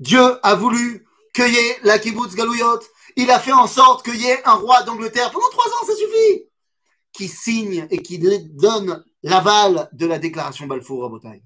[0.00, 2.80] Dieu a voulu qu'il y ait la kibbutz galouyot.
[3.16, 5.30] Il a fait en sorte qu'il y ait un roi d'Angleterre.
[5.30, 6.48] Pendant trois ans, ça suffit.
[7.12, 11.42] Qui signe et qui donne l'aval de la déclaration Balfour à Bretagne.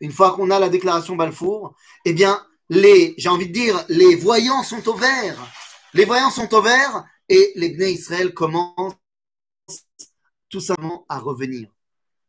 [0.00, 4.16] Une fois qu'on a la déclaration Balfour, eh bien, les, j'ai envie de dire, les
[4.16, 5.36] voyants sont au vert.
[5.92, 8.94] Les voyants sont au vert et les Bnei Israël commencent
[10.60, 11.68] simplement à revenir.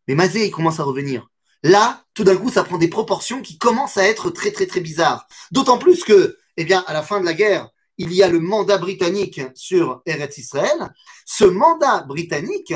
[0.08, 1.28] Mais Mazé, il commence à revenir.
[1.64, 4.80] Là, tout d'un coup, ça prend des proportions qui commencent à être très, très, très
[4.80, 5.28] bizarres.
[5.52, 8.40] D'autant plus que, eh bien, à la fin de la guerre, il y a le
[8.40, 10.94] mandat britannique sur Eretz Israël.
[11.26, 12.74] Ce mandat britannique,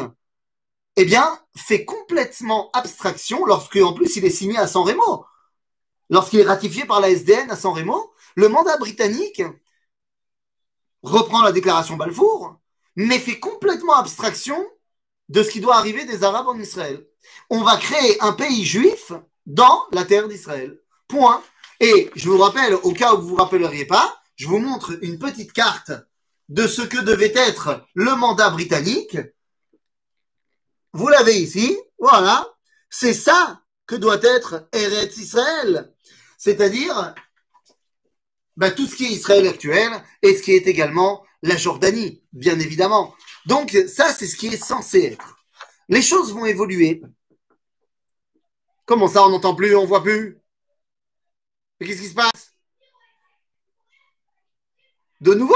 [0.96, 5.26] eh bien, fait complètement abstraction lorsque, en plus, il est signé à San Remo.
[6.10, 9.44] Lorsqu'il est ratifié par la SDN à San Remo, le mandat britannique
[11.04, 12.60] reprend la déclaration Balfour,
[12.96, 14.66] mais fait complètement abstraction
[15.32, 17.06] de ce qui doit arriver des Arabes en Israël.
[17.50, 19.14] On va créer un pays juif
[19.46, 20.78] dans la terre d'Israël.
[21.08, 21.42] Point.
[21.80, 24.98] Et je vous rappelle, au cas où vous ne vous rappelleriez pas, je vous montre
[25.02, 25.92] une petite carte
[26.50, 29.18] de ce que devait être le mandat britannique.
[30.94, 32.48] Vous l'avez ici, voilà.
[32.90, 35.94] C'est ça que doit être Eretz Israël.
[36.38, 37.16] C'est-à-dire
[38.58, 39.92] ben, tout ce qui est Israël actuel
[40.22, 43.16] et ce qui est également la Jordanie, bien évidemment.
[43.46, 45.36] Donc ça, c'est ce qui est censé être.
[45.90, 47.02] Les choses vont évoluer.
[48.86, 50.40] Comment ça, on n'entend plus, on voit plus?
[51.80, 52.54] Mais qu'est-ce qui se passe?
[55.22, 55.56] De nouveau?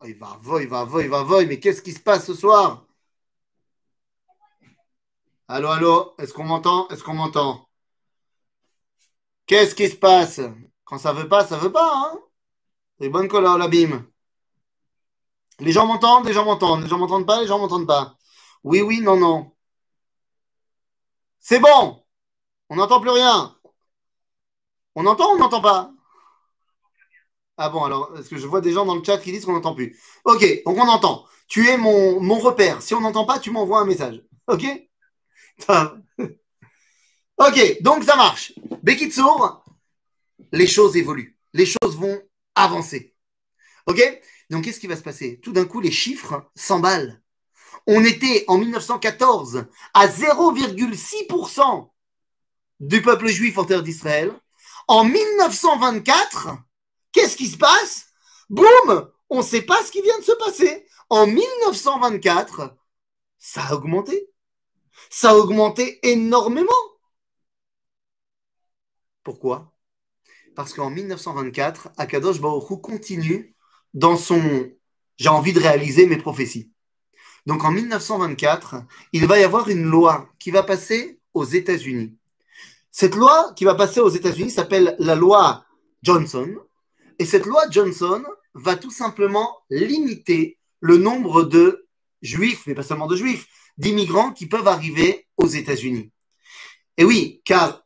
[0.00, 2.26] Oh, Il va, voy, il va, voy, il va, voy, mais qu'est-ce qui se passe
[2.26, 2.86] ce soir?
[5.48, 6.88] Allô, allô, est-ce qu'on m'entend?
[6.88, 7.68] Est-ce qu'on m'entend?
[9.46, 10.40] Qu'est-ce qui se passe?
[10.84, 12.18] Quand ça veut pas, ça veut pas, hein?
[12.98, 14.09] C'est bonne l'abîme.
[15.60, 18.16] Les gens m'entendent, les gens m'entendent, les gens m'entendent pas, les gens m'entendent pas.
[18.64, 19.52] Oui, oui, non, non.
[21.38, 22.02] C'est bon.
[22.68, 23.56] On n'entend plus rien.
[24.94, 25.92] On entend ou on n'entend pas?
[27.56, 29.52] Ah bon, alors, est-ce que je vois des gens dans le chat qui disent qu'on
[29.52, 29.98] n'entend plus?
[30.24, 31.26] Ok, donc on entend.
[31.46, 32.80] Tu es mon, mon repère.
[32.80, 34.22] Si on n'entend pas, tu m'envoies un message.
[34.46, 34.64] Ok?
[37.38, 38.52] Ok, donc ça marche.
[38.82, 39.64] Bekitsour,
[40.52, 41.38] les choses évoluent.
[41.54, 42.20] Les choses vont
[42.54, 43.14] avancer.
[43.86, 43.98] Ok?
[44.50, 45.40] Donc qu'est-ce qui va se passer?
[45.40, 47.22] Tout d'un coup, les chiffres s'emballent.
[47.86, 51.90] On était en 1914 à 0,6%
[52.80, 54.32] du peuple juif en terre d'Israël.
[54.88, 56.48] En 1924,
[57.12, 58.06] qu'est-ce qui se passe?
[58.48, 60.86] Boum On ne sait pas ce qui vient de se passer.
[61.08, 62.76] En 1924,
[63.38, 64.28] ça a augmenté.
[65.10, 66.72] Ça a augmenté énormément.
[69.22, 69.72] Pourquoi?
[70.56, 73.54] Parce qu'en 1924, Akadosh Baruch continue
[73.94, 74.70] dans son
[75.20, 76.70] j'ai envie de réaliser mes prophéties.
[77.44, 78.76] Donc en 1924,
[79.12, 82.16] il va y avoir une loi qui va passer aux États-Unis.
[82.90, 85.64] Cette loi qui va passer aux États-Unis s'appelle la loi
[86.02, 86.56] Johnson.
[87.18, 88.24] Et cette loi Johnson
[88.54, 91.86] va tout simplement limiter le nombre de
[92.22, 96.10] juifs, mais pas seulement de juifs, d'immigrants qui peuvent arriver aux États-Unis.
[96.96, 97.84] Et oui, car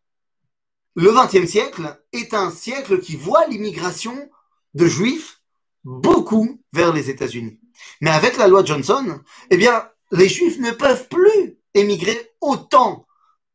[0.94, 4.30] le XXe siècle est un siècle qui voit l'immigration
[4.74, 5.40] de juifs
[5.84, 7.60] beaucoup vers les États-Unis.
[8.00, 9.20] Mais avec la loi Johnson,
[9.50, 13.06] eh bien, les juifs ne peuvent plus émigrer autant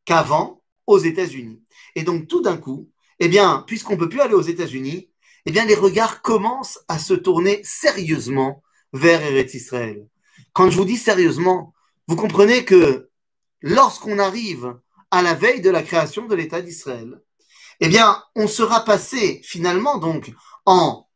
[0.05, 1.61] qu'avant aux États-Unis.
[1.95, 2.89] Et donc, tout d'un coup,
[3.19, 5.09] eh bien, puisqu'on ne peut plus aller aux États-Unis,
[5.45, 8.61] eh bien, les regards commencent à se tourner sérieusement
[8.93, 10.07] vers Eretz Israël.
[10.53, 11.73] Quand je vous dis sérieusement,
[12.07, 13.09] vous comprenez que
[13.61, 14.75] lorsqu'on arrive
[15.11, 17.21] à la veille de la création de l'État d'Israël,
[17.79, 20.31] eh bien, on sera passé finalement donc
[20.65, 21.08] en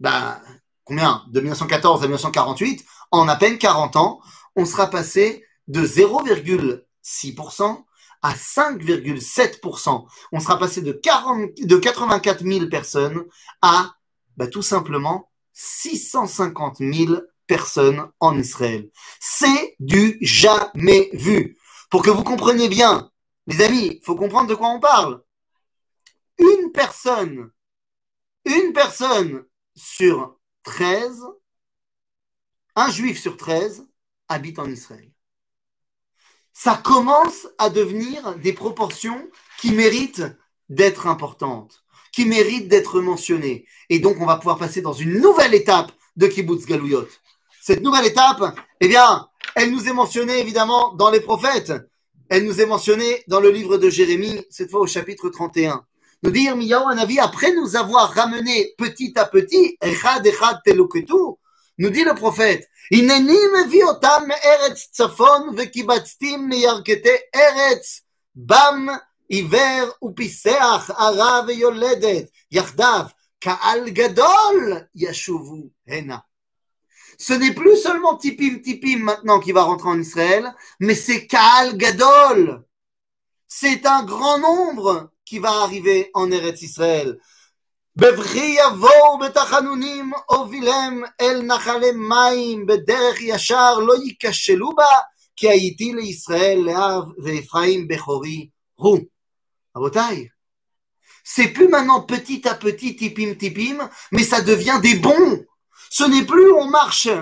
[0.00, 0.40] ben,
[0.84, 1.24] combien?
[1.28, 4.20] De 1914 à 1948, en à peine 40 ans,
[4.56, 7.84] on sera passé de 0,6%
[8.22, 10.06] à 5,7%.
[10.32, 13.24] On sera passé de, 40, de 84 000 personnes
[13.62, 13.94] à
[14.36, 18.90] ben, tout simplement 650 000 personnes en Israël.
[19.20, 21.58] C'est du jamais vu.
[21.90, 23.10] Pour que vous compreniez bien,
[23.46, 25.22] les amis, il faut comprendre de quoi on parle
[26.38, 27.50] une personne,
[28.44, 29.44] une personne
[29.78, 31.22] sur 13,
[32.76, 33.86] un juif sur 13
[34.28, 35.10] habite en Israël.
[36.52, 39.28] Ça commence à devenir des proportions
[39.60, 40.24] qui méritent
[40.68, 43.64] d'être importantes, qui méritent d'être mentionnées.
[43.88, 47.06] Et donc, on va pouvoir passer dans une nouvelle étape de Kibbutz Galouyot.
[47.62, 51.72] Cette nouvelle étape, eh bien, elle nous est mentionnée évidemment dans les prophètes.
[52.28, 55.84] Elle nous est mentionnée dans le livre de Jérémie, cette fois au chapitre 31.
[56.23, 61.37] Nous dit Yirmiyahu Anavi, après nous avoir ramené petit à petit, Echad Echad Teluketu,
[61.77, 68.01] nous dit le prophète, הנני מביא אותם מארץ צפון וקיבצתים מירכתי ארץ,
[68.35, 68.87] בם
[69.29, 73.05] עיוור ופיסח, ערה ויולדת, יחדיו,
[73.39, 76.17] קהל גדול ישובו הנה.
[77.17, 81.77] Ce n'est plus seulement Tipim Tipim maintenant qui va rentrer en Israël, mais c'est Kaal
[81.77, 82.63] Gadol.
[83.47, 87.17] C'est un grand nombre qui va arriver en Eretz Israël.
[87.95, 94.85] בבכי יבואו בתחנונים הובילם אל נחלי מים בדרך ישר לא ייכשלו בה
[95.35, 98.99] כי הייתי לישראל לאב ואפרים בכורי הוא.
[99.77, 100.27] רבותיי,
[101.23, 105.45] c'est plus maintenant petit à petit, tipim tipim, mais ça devient des bons.
[105.89, 107.21] Ce n'est plus on marche euh,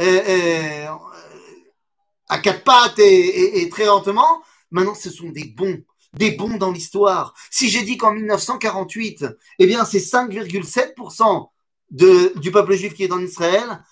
[0.00, 0.86] euh,
[2.28, 4.42] à quatre pattes et, et, et très lentement.
[4.70, 5.82] Maintenant, ce sont des bons
[6.13, 7.33] des bons dans l'histoire.
[7.51, 9.25] Si j'ai dit qu'en 1948,
[9.59, 11.49] eh bien, c'est 5,7%
[11.91, 13.83] du peuple juif qui est en Israël,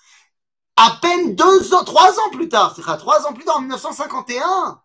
[0.76, 4.80] à peine deux ans, trois ans plus tard, trois ans plus tard, en 1951,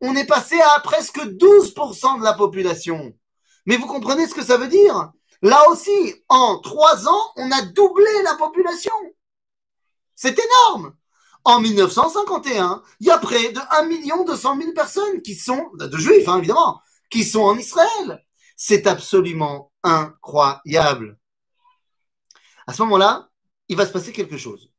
[0.00, 3.12] on est passé à presque 12% de la population.
[3.66, 5.10] Mais vous comprenez ce que ça veut dire?
[5.42, 8.92] Là aussi, en trois ans, on a doublé la population.
[10.14, 10.94] C'est énorme
[11.44, 16.28] en 1951, il y a près de 1 200 000 personnes qui sont, de juifs
[16.28, 18.24] hein, évidemment, qui sont en Israël.
[18.56, 21.18] C'est absolument incroyable.
[22.66, 23.28] À ce moment-là,
[23.68, 24.70] il va se passer quelque chose.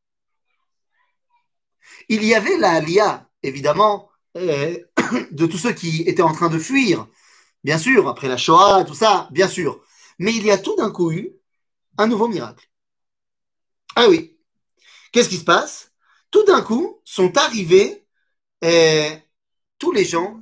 [2.09, 4.77] Il y avait la Aliyah, évidemment, euh,
[5.31, 7.07] de tous ceux qui étaient en train de fuir,
[7.63, 9.83] bien sûr, après la Shoah, tout ça, bien sûr.
[10.19, 11.33] Mais il y a tout d'un coup eu
[11.97, 12.69] un nouveau miracle.
[13.95, 14.37] Ah oui.
[15.11, 15.92] Qu'est-ce qui se passe?
[16.33, 18.05] Tout d'un coup, sont arrivés
[18.65, 19.09] euh,
[19.77, 20.39] tous les gens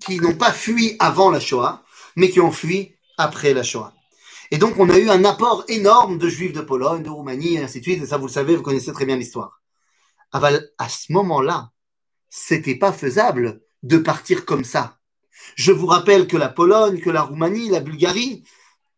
[0.00, 1.84] qui n'ont pas fui avant la Shoah,
[2.16, 3.94] mais qui ont fui après la Shoah.
[4.50, 7.62] Et donc, on a eu un apport énorme de juifs de Pologne, de Roumanie, et
[7.62, 8.02] ainsi de suite.
[8.02, 9.62] Et ça, vous le savez, vous connaissez très bien l'histoire.
[10.32, 11.70] À ce moment-là,
[12.28, 14.98] c'était pas faisable de partir comme ça.
[15.54, 18.42] Je vous rappelle que la Pologne, que la Roumanie, la Bulgarie,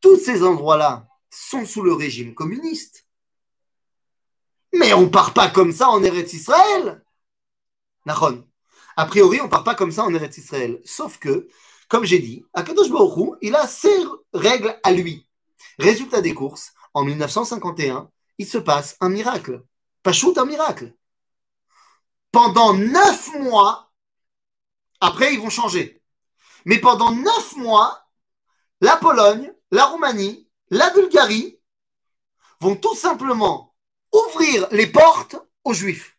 [0.01, 3.04] tous ces endroits-là sont sous le régime communiste.
[4.75, 7.03] Mais on part pas comme ça en Eretz Israël.
[8.07, 8.45] Nachon.
[8.97, 10.81] A priori, on part pas comme ça en Eretz Israël.
[10.85, 11.49] Sauf que,
[11.89, 15.29] comme j'ai dit, Akadosh Baruch il a ses règles à lui.
[15.79, 19.65] Résultat des courses, en 1951, il se passe un miracle.
[20.03, 20.95] Pas shoot, un miracle.
[22.31, 23.93] Pendant neuf mois,
[25.01, 26.03] après, ils vont changer.
[26.65, 28.07] Mais pendant neuf mois,
[28.81, 31.61] la Pologne, la Roumanie, la Bulgarie
[32.61, 33.74] vont tout simplement
[34.15, 36.17] ouvrir les portes aux Juifs.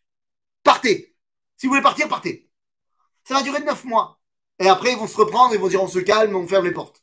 [0.62, 1.16] Partez.
[1.56, 2.50] Si vous voulez partir, partez.
[3.24, 4.20] Ça va durer neuf mois.
[4.58, 6.72] Et après, ils vont se reprendre, ils vont dire on se calme, on ferme les
[6.72, 7.02] portes.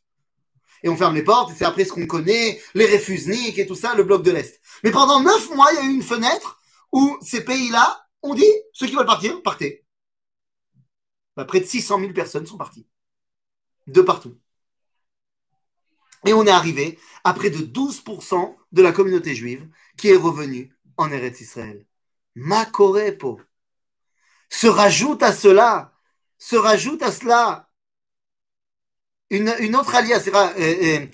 [0.83, 3.75] Et on ferme les portes, et c'est après ce qu'on connaît, les réfusniques et tout
[3.75, 4.59] ça, le bloc de l'Est.
[4.83, 6.59] Mais pendant neuf mois, il y a eu une fenêtre
[6.91, 9.85] où ces pays-là ont dit, ceux qui veulent partir, partez.
[11.35, 12.87] Bah, près de 600 000 personnes sont parties.
[13.87, 14.37] De partout.
[16.25, 19.67] Et on est arrivé à près de 12% de la communauté juive
[19.97, 21.85] qui est revenue en Eretz Israël.
[22.35, 23.39] Makorepo.
[24.49, 25.93] Se rajoute à cela,
[26.37, 27.69] se rajoute à cela
[29.29, 30.27] une, autre alliance.
[30.27, 31.05] Euh, euh,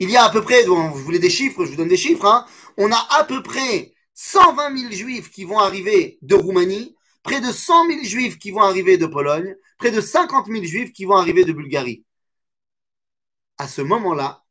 [0.00, 2.26] il y a à peu près, vous voulez des chiffres, je vous donne des chiffres,
[2.26, 7.40] hein, on a à peu près 120 000 juifs qui vont arriver de Roumanie, près
[7.40, 11.04] de 100 000 juifs qui vont arriver de Pologne, près de 50 000 juifs qui
[11.04, 12.04] vont arriver de Bulgarie.
[13.58, 14.44] À ce moment-là,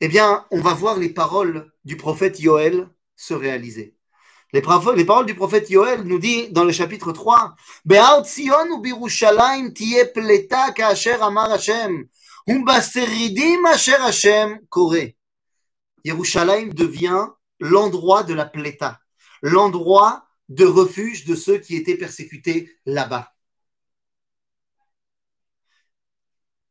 [0.00, 3.96] eh bien, on va voir les paroles du prophète Yoël se réaliser.
[4.54, 9.72] Les, paroles du prophète Yoël nous dit dans le chapitre 3 Be'ar Tzion ou Birushalayim
[9.72, 12.06] tiye pleta ka'asher amar Hashem
[12.46, 15.14] Umbaseridim asher Hashem kore.
[16.04, 17.28] Yerushalayim devient
[17.60, 19.00] l'endroit de la pleta,
[19.40, 23.32] l'endroit de refuge de ceux qui étaient persécutés là-bas.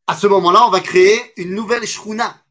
[0.05, 2.43] À ce moment-là, on va créer une nouvelle shruna,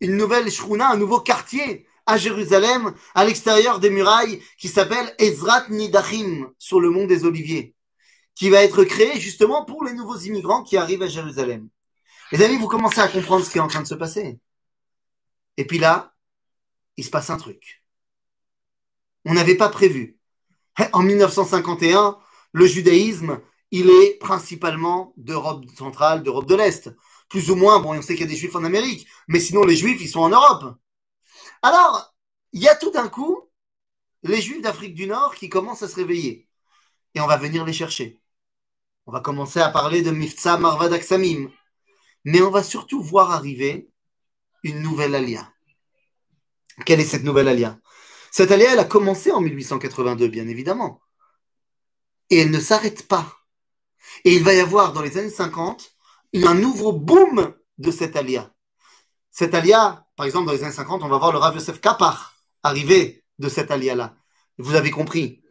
[0.00, 5.68] une nouvelle shruna, un nouveau quartier à Jérusalem, à l'extérieur des murailles, qui s'appelle Ezrat
[5.70, 7.74] Nidachim, sur le mont des Oliviers,
[8.34, 11.68] qui va être créé justement pour les nouveaux immigrants qui arrivent à Jérusalem.
[12.30, 14.38] Les amis, vous commencez à comprendre ce qui est en train de se passer.
[15.56, 16.14] Et puis là,
[16.96, 17.82] il se passe un truc.
[19.24, 20.18] On n'avait pas prévu.
[20.92, 22.18] En 1951,
[22.52, 23.40] le judaïsme,
[23.70, 26.90] il est principalement d'Europe centrale, d'Europe de l'Est
[27.32, 29.64] plus ou moins, bon, on sait qu'il y a des juifs en Amérique, mais sinon
[29.64, 30.76] les juifs, ils sont en Europe.
[31.62, 32.14] Alors,
[32.52, 33.48] il y a tout d'un coup
[34.24, 36.48] les juifs d'Afrique du Nord qui commencent à se réveiller.
[37.14, 38.20] Et on va venir les chercher.
[39.06, 41.50] On va commencer à parler de Mifza Marvad Aksamim.
[42.24, 43.90] Mais on va surtout voir arriver
[44.62, 45.52] une nouvelle alia.
[46.86, 47.78] Quelle est cette nouvelle alia?
[48.30, 51.00] Cette alia, elle a commencé en 1882, bien évidemment.
[52.30, 53.36] Et elle ne s'arrête pas.
[54.24, 55.92] Et il va y avoir dans les années 50
[56.34, 58.52] un nouveau boom de cette alia.
[59.32, 62.34] Cette alia, par exemple, dans les années 50, on va voir le Rav Yosef Kapar
[62.62, 64.14] arriver de cette alia-là.
[64.58, 65.42] Vous avez compris.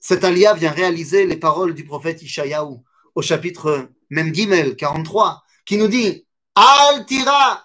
[0.00, 2.78] Cette alia vient réaliser les paroles du prophète Ishayahu
[3.14, 7.62] au chapitre Mem Gimel 43, qui nous dit Al tira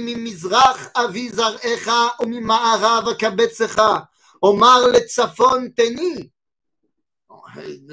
[0.00, 4.10] mizrach avi zar'echa o mi ma'arav kabetzecha
[4.42, 6.32] omar le tzafon teni.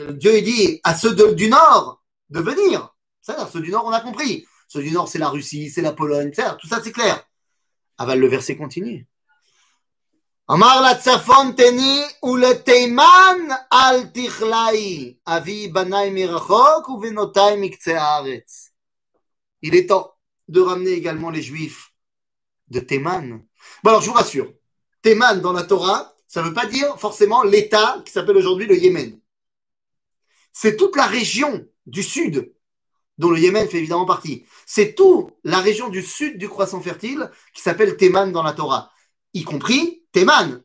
[0.09, 2.95] Dieu dit à ceux du nord de venir
[3.25, 4.45] cest ceux du Nord, on a compris.
[4.67, 7.23] Ceux du Nord, c'est la Russie, c'est la Pologne, tout ça, c'est clair.
[7.97, 9.07] Aval, le verset continue.
[10.47, 17.75] Amar la teni ou le teiman al tichlai, avi banai mirachok ou venotai.
[19.63, 20.13] Il est temps
[20.47, 21.91] de ramener également les Juifs
[22.67, 23.43] de Théman.
[23.83, 24.53] Bon, alors je vous rassure,
[25.01, 28.77] Théman dans la Torah, ça ne veut pas dire forcément l'État qui s'appelle aujourd'hui le
[28.77, 29.19] Yémen.
[30.53, 32.53] C'est toute la région du sud
[33.17, 34.45] dont le Yémen fait évidemment partie.
[34.65, 38.91] C'est tout la région du sud du croissant fertile qui s'appelle Théman dans la Torah,
[39.33, 40.61] y compris Théman.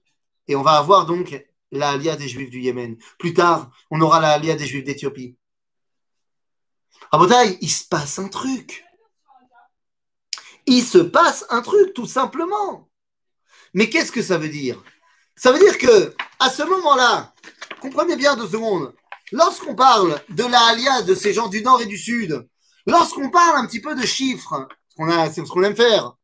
[0.49, 2.97] Et on va avoir donc la des Juifs du Yémen.
[3.19, 5.37] Plus tard, on aura la des Juifs d'Éthiopie.
[7.13, 8.85] À Botaï, il se passe un truc.
[10.67, 12.89] Il se passe un truc, tout simplement.
[13.75, 14.83] Mais qu'est-ce que ça veut dire?
[15.37, 17.35] Ça veut dire que, à ce moment-là,
[17.81, 18.95] comprenez bien deux secondes,
[19.33, 22.49] Lorsqu'on parle de la alia de ces gens du nord et du sud,
[22.87, 26.16] lorsqu'on parle un petit peu de chiffres, c'est ce qu'on aime faire,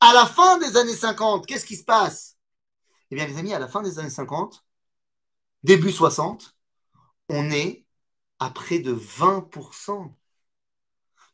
[0.00, 2.36] à la fin des années 50, qu'est-ce qui se passe?
[3.10, 4.64] Eh bien, les amis, à la fin des années 50,
[5.62, 6.54] début 60,
[7.28, 7.84] on est
[8.38, 10.14] à près de 20%.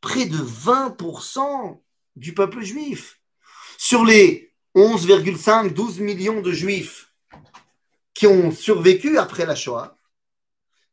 [0.01, 1.80] Près de 20%
[2.16, 3.20] du peuple juif.
[3.78, 7.12] Sur les 11,5, 12 millions de juifs
[8.14, 9.95] qui ont survécu après la Shoah,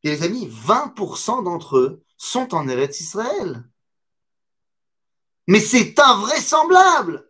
[0.03, 3.63] et les amis, 20% d'entre eux sont en Eretz Israël.
[5.47, 7.29] Mais c'est invraisemblable.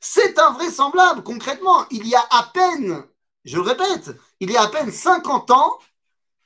[0.00, 1.22] C'est invraisemblable.
[1.22, 3.04] Concrètement, il y a à peine,
[3.44, 4.10] je le répète,
[4.40, 5.78] il y a à peine 50 ans,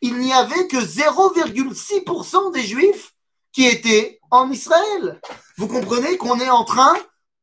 [0.00, 3.14] il n'y avait que 0,6% des Juifs
[3.52, 5.20] qui étaient en Israël.
[5.56, 6.94] Vous comprenez qu'on est en train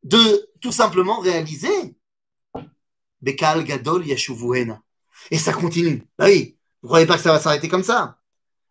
[0.03, 1.95] de tout simplement réaliser
[3.21, 4.81] Bekal Gadol Yashuvuena.
[5.31, 6.07] Et ça continue.
[6.17, 8.18] Bah oui, vous ne croyez pas que ça va s'arrêter comme ça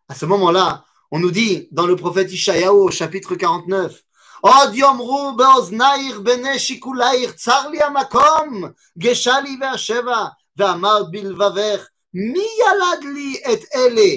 [0.08, 0.84] À ce moment-là,
[1.14, 4.02] On nous dit dans le prophète Ishayahu, chapitre 49,
[4.40, 8.64] עוד יאמרו באוזנייך בני שיקולייך, צר לי המקום,
[8.98, 10.24] גשה לי והשבע,
[10.56, 14.10] ואמרת בלבבך, מי ילד לי את אלה?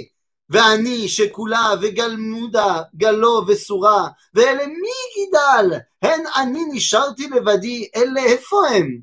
[0.49, 5.79] ואני שכולה וגלמודה, גלו וסורה, ואלה מי גידל?
[6.01, 8.99] הן אני נשארתי לבדי, אלה איפה הם?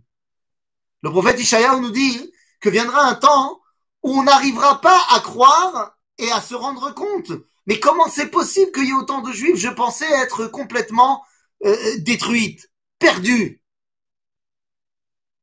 [1.06, 3.57] Le prophète Ishaïa nous dit que viendra un temps
[4.03, 7.31] on n'arrivera pas à croire et à se rendre compte
[7.69, 9.57] mais comment c'est possible qu'il y ait autant de juifs?
[9.57, 11.23] Je pensais être complètement
[11.63, 13.61] euh, détruite, perdue.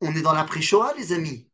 [0.00, 1.48] On est dans la pré-Shoah, les amis.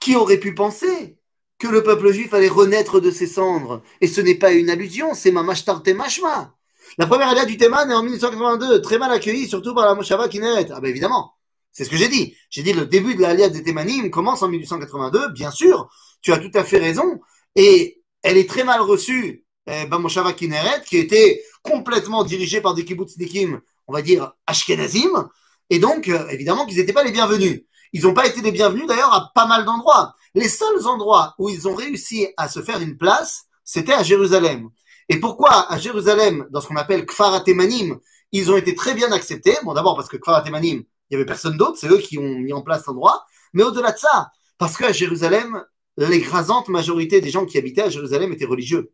[0.00, 1.18] Qui aurait pu penser
[1.58, 3.82] que le peuple juif allait renaître de ses cendres?
[4.00, 6.54] Et ce n'est pas une allusion, c'est Mamashtar Temashma.
[6.96, 10.28] La première alia du Théman est en 1982, très mal accueillie, surtout par la Moshava
[10.28, 10.68] Kineret.
[10.70, 11.34] Ah ben évidemment,
[11.72, 12.34] c'est ce que j'ai dit.
[12.48, 15.90] J'ai dit le début de l'alia des Thémanim commence en 1882, bien sûr,
[16.26, 17.20] tu as tout à fait raison,
[17.54, 23.60] et elle est très mal reçue Bamoshava Kineret, qui était complètement dirigé par des kibbutznikim,
[23.86, 25.28] on va dire ashkenazim,
[25.70, 27.62] et donc euh, évidemment qu'ils n'étaient pas les bienvenus.
[27.92, 30.16] Ils n'ont pas été les bienvenus d'ailleurs à pas mal d'endroits.
[30.34, 34.68] Les seuls endroits où ils ont réussi à se faire une place, c'était à Jérusalem.
[35.08, 38.00] Et pourquoi à Jérusalem, dans ce qu'on appelle Kfar Atemanim,
[38.32, 39.56] ils ont été très bien acceptés?
[39.62, 42.34] Bon, d'abord parce que Kfar Atemanim, il y avait personne d'autre, c'est eux qui ont
[42.40, 43.24] mis en place l'endroit.
[43.52, 45.64] Mais au-delà de ça, parce qu'à Jérusalem,
[45.96, 48.92] l'écrasante majorité des gens qui habitaient à Jérusalem étaient religieux.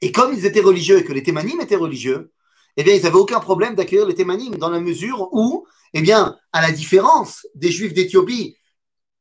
[0.00, 2.32] Et comme ils étaient religieux et que les Thémanim étaient religieux,
[2.76, 6.36] eh bien, ils n'avaient aucun problème d'accueillir les Thémanim dans la mesure où, eh bien,
[6.52, 8.56] à la différence des Juifs d'Éthiopie,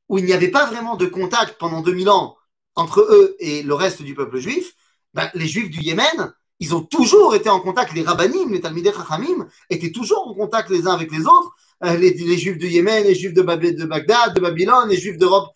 [0.08, 2.36] où il n'y avait pas vraiment de contact pendant 2000 ans
[2.76, 4.74] entre eux et le reste du peuple juif,
[5.14, 8.92] ben, les Juifs du Yémen, ils ont toujours été en contact, les Rabbanim, les Talmidei
[8.92, 11.52] Chachamim, étaient toujours en contact les uns avec les autres,
[11.84, 15.50] euh, les, Juifs du Yémen, les Juifs de, de Bagdad, de Babylone, les Juifs d'Europe.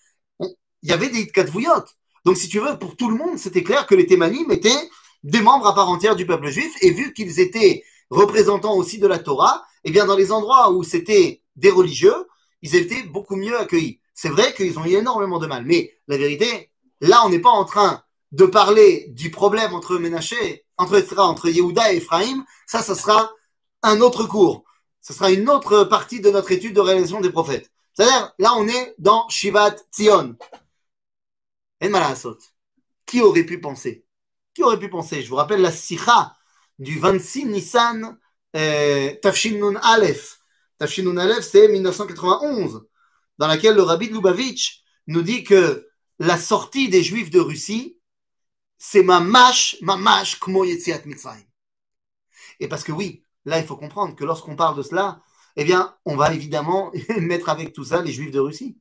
[0.84, 1.86] Il y avait des Katvuyot.
[2.26, 4.90] Donc, si tu veux, pour tout le monde, c'était clair que les Thémanim étaient
[5.24, 9.08] des membres à part entière du peuple juif, et vu qu'ils étaient représentants aussi de
[9.08, 12.28] la Torah, eh bien dans les endroits où c'était des religieux,
[12.62, 14.00] ils étaient beaucoup mieux accueillis.
[14.14, 16.70] C'est vrai qu'ils ont eu énormément de mal, mais la vérité,
[17.02, 21.94] là on n'est pas en train de parler du problème entre Ménaché, entre, entre Yehuda
[21.94, 23.32] et Ephraim, ça, ça sera
[23.82, 24.64] un autre cours.
[25.02, 27.70] Ce sera une autre partie de notre étude de réalisation des prophètes.
[27.94, 30.36] C'est-à-dire, là, on est dans Shivat Tzion.
[33.06, 34.06] Qui aurait pu penser?
[34.54, 35.22] Qui aurait pu penser?
[35.22, 36.36] Je vous rappelle la Sikha
[36.80, 38.18] du 26 Nissan
[38.56, 39.14] euh,
[39.52, 40.40] Nun Aleph.
[40.78, 42.86] Tafshin Nun Aleph, c'est 1991,
[43.38, 45.88] dans laquelle le rabbi de Lubavitch nous dit que
[46.20, 48.00] la sortie des Juifs de Russie,
[48.78, 51.46] c'est ma mâche, ma mâche, kmo yetziat mitzrayim.
[52.60, 55.22] Et parce que oui, là, il faut comprendre que lorsqu'on parle de cela,
[55.58, 58.78] eh bien, on va évidemment mettre avec tout ça les Juifs de Russie.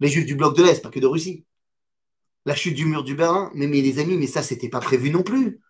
[0.00, 1.44] Les Juifs du bloc de l'Est, pas que de Russie
[2.48, 3.50] la chute du mur du Berlin.
[3.54, 5.60] Mais, mais les amis, mais ça, c'était pas prévu non plus.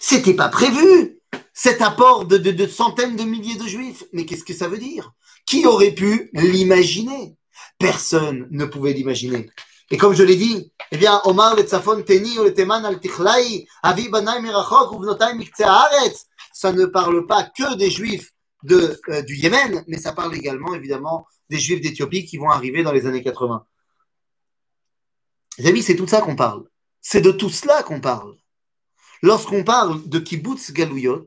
[0.00, 1.18] C'était pas prévu.
[1.52, 4.04] Cet apport de, centaines de milliers de juifs.
[4.12, 5.12] Mais qu'est-ce que ça veut dire?
[5.46, 7.36] Qui aurait pu l'imaginer?
[7.78, 9.50] Personne ne pouvait l'imaginer.
[9.90, 13.66] Et comme je l'ai dit, eh bien, Omar le Tzafon Teni le Teman al Tichlai,
[13.82, 15.04] Avi Banai Mirachok ou
[16.52, 18.32] ça ne parle pas que des juifs
[18.70, 22.92] euh, du Yémen, mais ça parle également, évidemment, des juifs d'Éthiopie qui vont arriver dans
[22.92, 23.64] les années 80.
[25.58, 26.64] Les amis, c'est tout ça qu'on parle.
[27.00, 28.36] C'est de tout cela qu'on parle.
[29.22, 31.24] Lorsqu'on parle de kibbutz galouyot,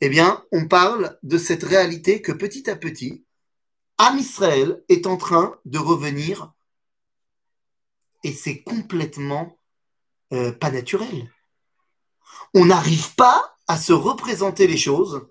[0.00, 3.24] eh bien, on parle de cette réalité que petit à petit,
[3.98, 6.52] Am Israël est en train de revenir
[8.24, 9.58] et c'est complètement
[10.32, 11.30] euh, pas naturel.
[12.54, 15.26] On n'arrive pas à se représenter les choses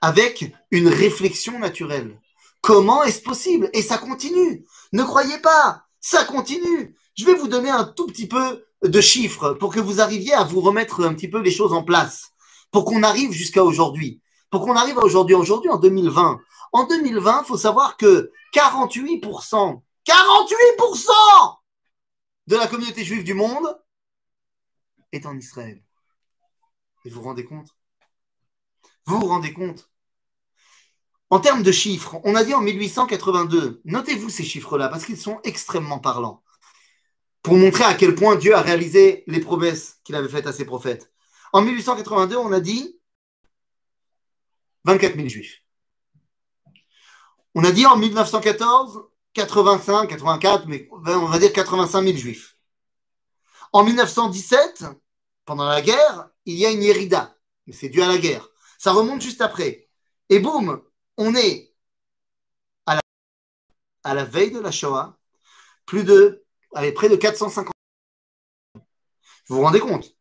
[0.00, 2.20] avec une réflexion naturelle.
[2.60, 3.70] Comment est-ce possible?
[3.72, 4.64] Et ça continue.
[4.92, 6.96] Ne croyez pas, ça continue.
[7.18, 10.44] Je vais vous donner un tout petit peu de chiffres pour que vous arriviez à
[10.44, 12.32] vous remettre un petit peu les choses en place,
[12.70, 16.40] pour qu'on arrive jusqu'à aujourd'hui, pour qu'on arrive à aujourd'hui, aujourd'hui en 2020.
[16.72, 21.58] En 2020, il faut savoir que 48%, 48%
[22.46, 23.66] de la communauté juive du monde
[25.10, 25.82] est en Israël.
[27.04, 27.74] Et vous vous rendez compte?
[29.06, 29.90] Vous vous rendez compte?
[31.30, 35.40] En termes de chiffres, on a dit en 1882, notez-vous ces chiffres-là parce qu'ils sont
[35.42, 36.44] extrêmement parlants
[37.56, 41.12] montrer à quel point Dieu a réalisé les promesses qu'il avait faites à ses prophètes.
[41.52, 43.00] En 1882, on a dit
[44.84, 45.62] 24 000 juifs.
[47.54, 52.56] On a dit en 1914, 85, 84, mais on va dire 85 000 juifs.
[53.72, 54.84] En 1917,
[55.44, 57.36] pendant la guerre, il y a une Yerida,
[57.66, 58.48] mais c'est dû à la guerre.
[58.78, 59.88] Ça remonte juste après.
[60.28, 60.82] Et boum,
[61.16, 61.74] on est
[64.04, 65.18] à la veille de la Shoah,
[65.84, 67.72] plus de avec près de 450.
[69.48, 70.14] Vous vous rendez compte?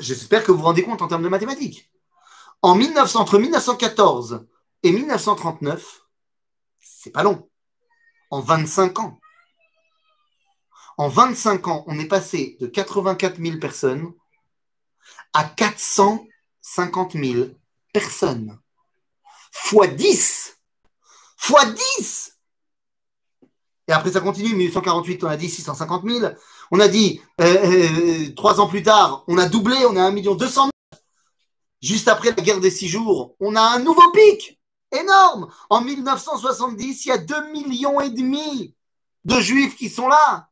[0.00, 1.90] J'espère que vous vous rendez compte en termes de mathématiques.
[2.62, 4.46] En 1900, entre 1914
[4.82, 6.02] et 1939,
[6.80, 7.48] c'est pas long.
[8.30, 9.18] En 25 ans.
[10.98, 14.12] En 25 ans, on est passé de 84 000 personnes
[15.32, 17.48] à 450 000
[17.92, 18.60] personnes.
[19.52, 20.58] Fois 10
[21.36, 22.39] Fois 10
[23.90, 24.54] Et après, ça continue.
[24.54, 26.32] 1848, on a dit 650 000.
[26.70, 30.12] On a dit, euh, euh, trois ans plus tard, on a doublé, on a 1
[30.12, 31.02] million 200 000.
[31.82, 34.60] Juste après la guerre des six jours, on a un nouveau pic
[34.92, 35.48] énorme.
[35.70, 38.76] En 1970, il y a 2 millions et demi
[39.24, 40.48] de juifs qui sont là.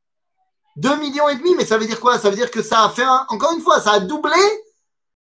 [0.75, 2.19] 2 millions et demi, mais ça veut dire quoi?
[2.19, 4.33] Ça veut dire que ça a fait, un, encore une fois, ça a doublé.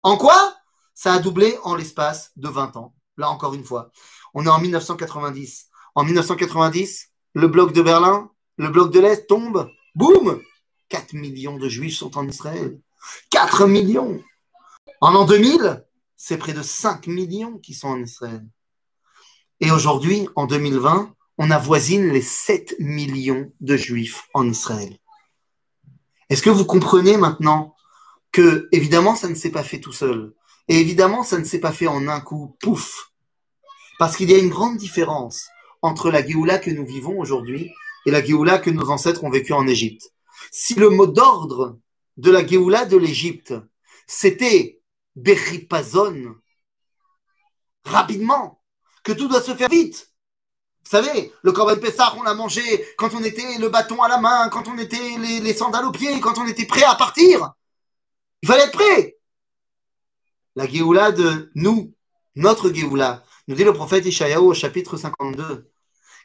[0.03, 0.53] En quoi?
[0.93, 2.93] Ça a doublé en l'espace de 20 ans.
[3.15, 3.89] Là, encore une fois.
[4.33, 5.67] On est en 1990.
[5.95, 9.69] En 1990, le bloc de Berlin, le bloc de l'Est tombe.
[9.95, 10.41] Boum
[10.89, 12.79] 4 millions de juifs sont en Israël.
[13.29, 14.21] 4 millions
[14.99, 15.85] En l'an 2000,
[16.17, 18.45] c'est près de 5 millions qui sont en Israël.
[19.59, 24.97] Et aujourd'hui, en 2020, on avoisine les 7 millions de juifs en Israël.
[26.29, 27.75] Est-ce que vous comprenez maintenant
[28.31, 30.33] que, évidemment, ça ne s'est pas fait tout seul.
[30.67, 33.11] Et évidemment, ça ne s'est pas fait en un coup, pouf.
[33.99, 35.49] Parce qu'il y a une grande différence
[35.81, 37.71] entre la Géoula que nous vivons aujourd'hui
[38.05, 40.13] et la Géoula que nos ancêtres ont vécue en Égypte.
[40.51, 41.77] Si le mot d'ordre
[42.17, 43.53] de la Géoula de l'Égypte,
[44.07, 44.81] c'était
[45.15, 46.35] Beripazon,
[47.83, 48.61] rapidement,
[49.03, 50.11] que tout doit se faire vite,
[50.83, 52.61] vous savez, le Corban Pessah, on l'a mangé
[52.97, 56.19] quand on était le bâton à la main, quand on était les, sandales aux pieds,
[56.19, 57.53] quand on était prêt à partir.
[58.41, 59.17] Il fallait être prêt.
[60.55, 61.93] La Géoula de nous,
[62.35, 63.23] notre Géoula,
[63.55, 65.69] Dit le prophète Ishayahu au chapitre 52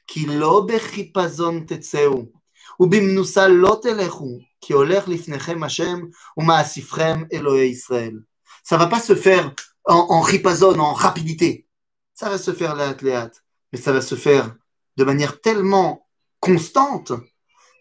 [0.06, 0.66] Ki lo.
[8.62, 9.54] Ça va pas se faire
[9.84, 11.66] en, en en rapidité.
[12.14, 12.94] Ça va se faire la
[13.72, 14.54] mais ça va se faire
[14.96, 16.08] de manière tellement
[16.40, 17.12] constante,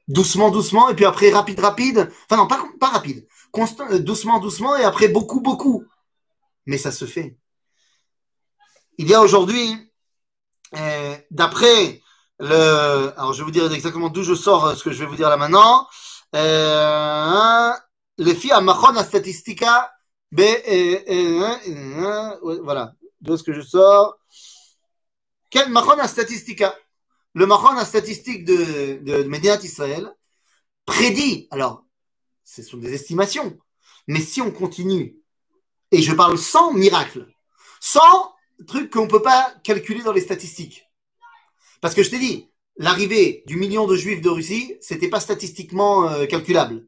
[0.08, 2.12] doucement, doucement, et puis après rapide, rapide.
[2.26, 5.86] Enfin non, pas, pas rapide, Constant, euh, doucement, doucement, et après beaucoup, beaucoup.
[6.66, 7.38] Mais ça se fait.
[8.98, 9.76] Il y a aujourd'hui,
[10.76, 12.02] euh, d'après
[12.40, 15.06] le, alors je vais vous dire exactement d'où je sors euh, ce que je vais
[15.06, 15.88] vous dire là maintenant.
[16.34, 17.72] Euh,
[18.18, 19.92] les filles à Machon Statistica,
[20.32, 20.42] B,
[22.64, 24.18] voilà, de ce que je sors.
[25.50, 26.74] Quel Machon Statistica
[27.34, 30.10] Le Machon statistique de, de, de Médiat Israël
[30.86, 31.84] prédit, alors,
[32.46, 33.58] ce sont des estimations,
[34.08, 35.18] mais si on continue,
[35.92, 37.28] et je parle sans miracle,
[37.82, 38.35] sans
[38.68, 40.90] truc qu'on ne peut pas calculer dans les statistiques.
[41.82, 46.10] Parce que je t'ai dit, l'arrivée du million de juifs de Russie, c'était pas statistiquement
[46.10, 46.88] euh, calculable.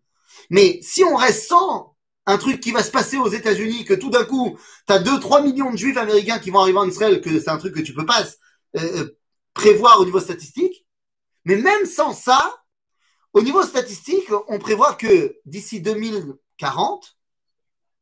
[0.49, 1.95] Mais si on reste sans
[2.25, 5.43] un truc qui va se passer aux États-Unis, que tout d'un coup, tu as 2-3
[5.43, 7.93] millions de juifs américains qui vont arriver en Israël, que c'est un truc que tu
[7.93, 9.17] peux pas euh, euh,
[9.53, 10.85] prévoir au niveau statistique.
[11.45, 12.63] Mais même sans ça,
[13.33, 17.17] au niveau statistique, on prévoit que d'ici 2040,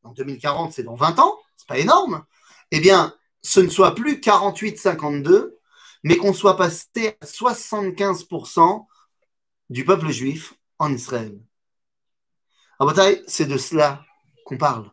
[0.02, 2.24] en 2040 c'est dans 20 ans, c'est pas énorme,
[2.72, 5.54] eh bien, ce ne soit plus 48-52,
[6.04, 8.86] mais qu'on soit passé à 75%
[9.70, 11.38] du peuple juif en Israël.
[13.26, 14.04] C'est de cela
[14.44, 14.90] qu'on parle.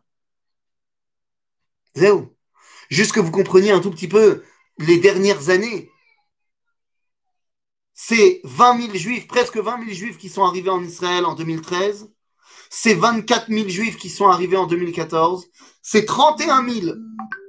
[1.95, 2.35] Zéro.
[2.89, 4.43] Juste que vous compreniez un tout petit peu
[4.77, 5.89] les dernières années.
[7.93, 12.11] C'est 20 000 juifs, presque 20 000 juifs qui sont arrivés en Israël en 2013.
[12.75, 15.45] C'est 24 000 juifs qui sont arrivés en 2014.
[15.83, 16.95] C'est 31 000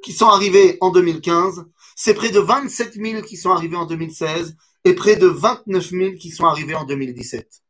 [0.02, 1.64] qui sont arrivés en 2015.
[1.96, 4.54] C'est près de 27 000 qui sont arrivés en 2016
[4.84, 7.62] et près de 29 000 qui sont arrivés en 2017.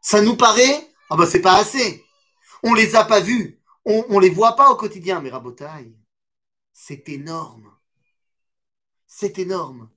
[0.00, 2.04] Ça nous paraît, ah ben c'est pas assez.
[2.64, 3.60] On les a pas vus.
[3.84, 5.96] On, on les voit pas au quotidien, mais rabotaille.
[6.72, 7.70] C'est énorme.
[9.06, 9.88] C'est énorme.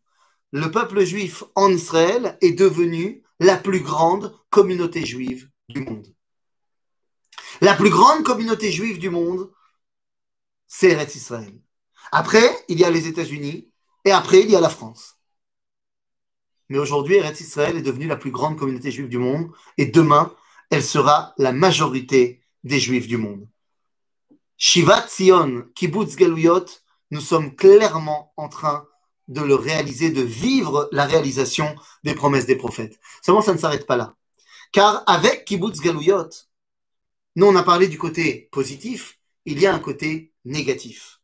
[0.51, 6.07] Le peuple juif en Israël est devenu la plus grande communauté juive du monde.
[7.61, 9.51] La plus grande communauté juive du monde,
[10.67, 11.53] c'est Eretz Israël.
[12.11, 13.71] Après, il y a les États-Unis
[14.03, 15.17] et après, il y a la France.
[16.69, 20.33] Mais aujourd'hui, Eretz Israël est devenue la plus grande communauté juive du monde et demain,
[20.69, 23.47] elle sera la majorité des juifs du monde.
[24.57, 26.65] Shivat Zion, Kibbutz Galuyot,
[27.11, 28.87] nous sommes clairement en train
[29.27, 32.99] de le réaliser, de vivre la réalisation des promesses des prophètes.
[33.21, 34.15] Seulement, ça ne s'arrête pas là.
[34.71, 36.29] Car avec Kibbutz Galuyot,
[37.35, 41.21] nous, on a parlé du côté positif, il y a un côté négatif.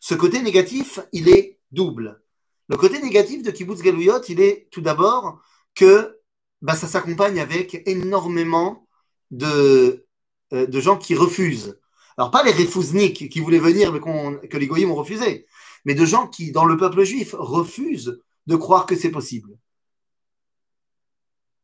[0.00, 2.22] Ce côté négatif, il est double.
[2.68, 5.40] Le côté négatif de Kibbutz Galuyot, il est tout d'abord
[5.74, 6.18] que
[6.60, 8.86] bah, ça s'accompagne avec énormément
[9.30, 10.06] de
[10.54, 11.78] euh, de gens qui refusent.
[12.16, 14.00] Alors pas les refouzniks qui voulaient venir mais
[14.48, 15.46] que les goyim ont refusé,
[15.84, 19.56] mais de gens qui, dans le peuple juif, refusent de croire que c'est possible.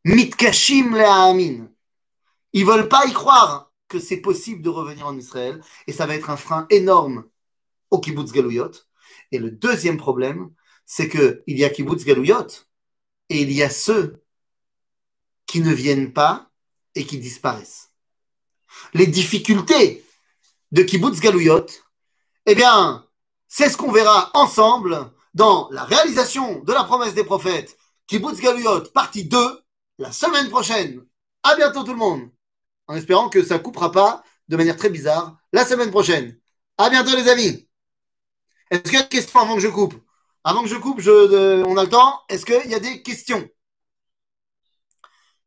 [0.05, 1.69] Mitkashim le'amin.
[2.53, 6.15] Ils veulent pas y croire que c'est possible de revenir en Israël et ça va
[6.15, 7.25] être un frein énorme
[7.91, 8.73] au kibbutz galouyot.
[9.33, 10.51] Et le deuxième problème,
[10.85, 12.47] c'est qu'il y a kibbutz galouyot
[13.31, 14.23] et il y a ceux
[15.47, 16.51] qui ne viennent pas
[16.95, 17.91] et qui disparaissent.
[18.93, 20.05] Les difficultés
[20.73, 21.67] de kibbutz galouyot,
[22.47, 23.09] eh bien,
[23.49, 27.77] c'est ce qu'on verra ensemble dans la réalisation de la promesse des prophètes,
[28.07, 29.61] kibbutz galouyot, partie 2,
[29.99, 31.05] la semaine prochaine.
[31.43, 32.31] À bientôt tout le monde.
[32.87, 36.39] En espérant que ça coupera pas de manière très bizarre la semaine prochaine.
[36.79, 37.69] À bientôt les amis.
[38.71, 39.95] Est-ce qu'il y a des questions avant que je coupe?
[40.43, 42.21] Avant que je coupe, on a le temps.
[42.29, 43.49] Est-ce qu'il y a des questions?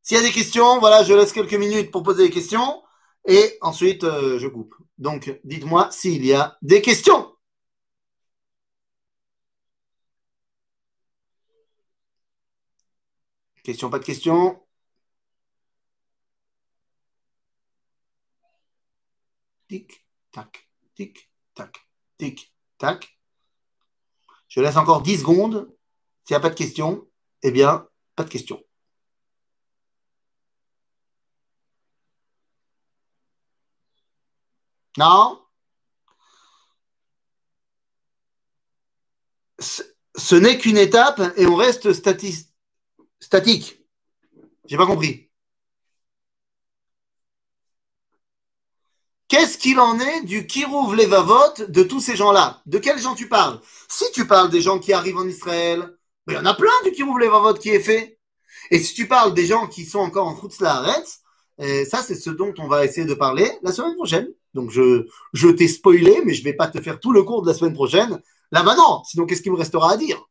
[0.01, 2.81] S'il y a des questions, voilà, je laisse quelques minutes pour poser des questions
[3.27, 4.73] et ensuite euh, je coupe.
[4.97, 7.33] Donc dites-moi s'il y a des questions.
[13.67, 14.65] Question, pas de question
[19.67, 21.75] Tic, tac, tic, tac,
[22.17, 23.19] tic, tac.
[24.47, 25.75] Je laisse encore 10 secondes.
[26.23, 27.09] S'il n'y a pas de question,
[27.41, 28.63] eh bien, pas de question.
[34.97, 35.45] Non?
[39.59, 42.56] Ce, n'est qu'une étape et on reste statistique
[43.19, 43.79] statique.
[44.65, 45.29] J'ai pas compris.
[49.27, 52.61] Qu'est-ce qu'il en est du Kirouv Levavot de tous ces gens-là?
[52.65, 53.59] De quels gens tu parles?
[53.89, 55.93] Si tu parles des gens qui arrivent en Israël,
[56.27, 58.19] il y en a plein du Kirouv Levavot qui est fait.
[58.71, 60.61] Et si tu parles des gens qui sont encore en Chutz
[61.59, 64.27] euh, ça c'est ce dont on va essayer de parler la semaine prochaine.
[64.53, 67.47] Donc je, je t'ai spoilé, mais je vais pas te faire tout le cours de
[67.47, 68.21] la semaine prochaine.
[68.51, 70.23] Là maintenant, sinon qu'est-ce qu'il me restera à dire?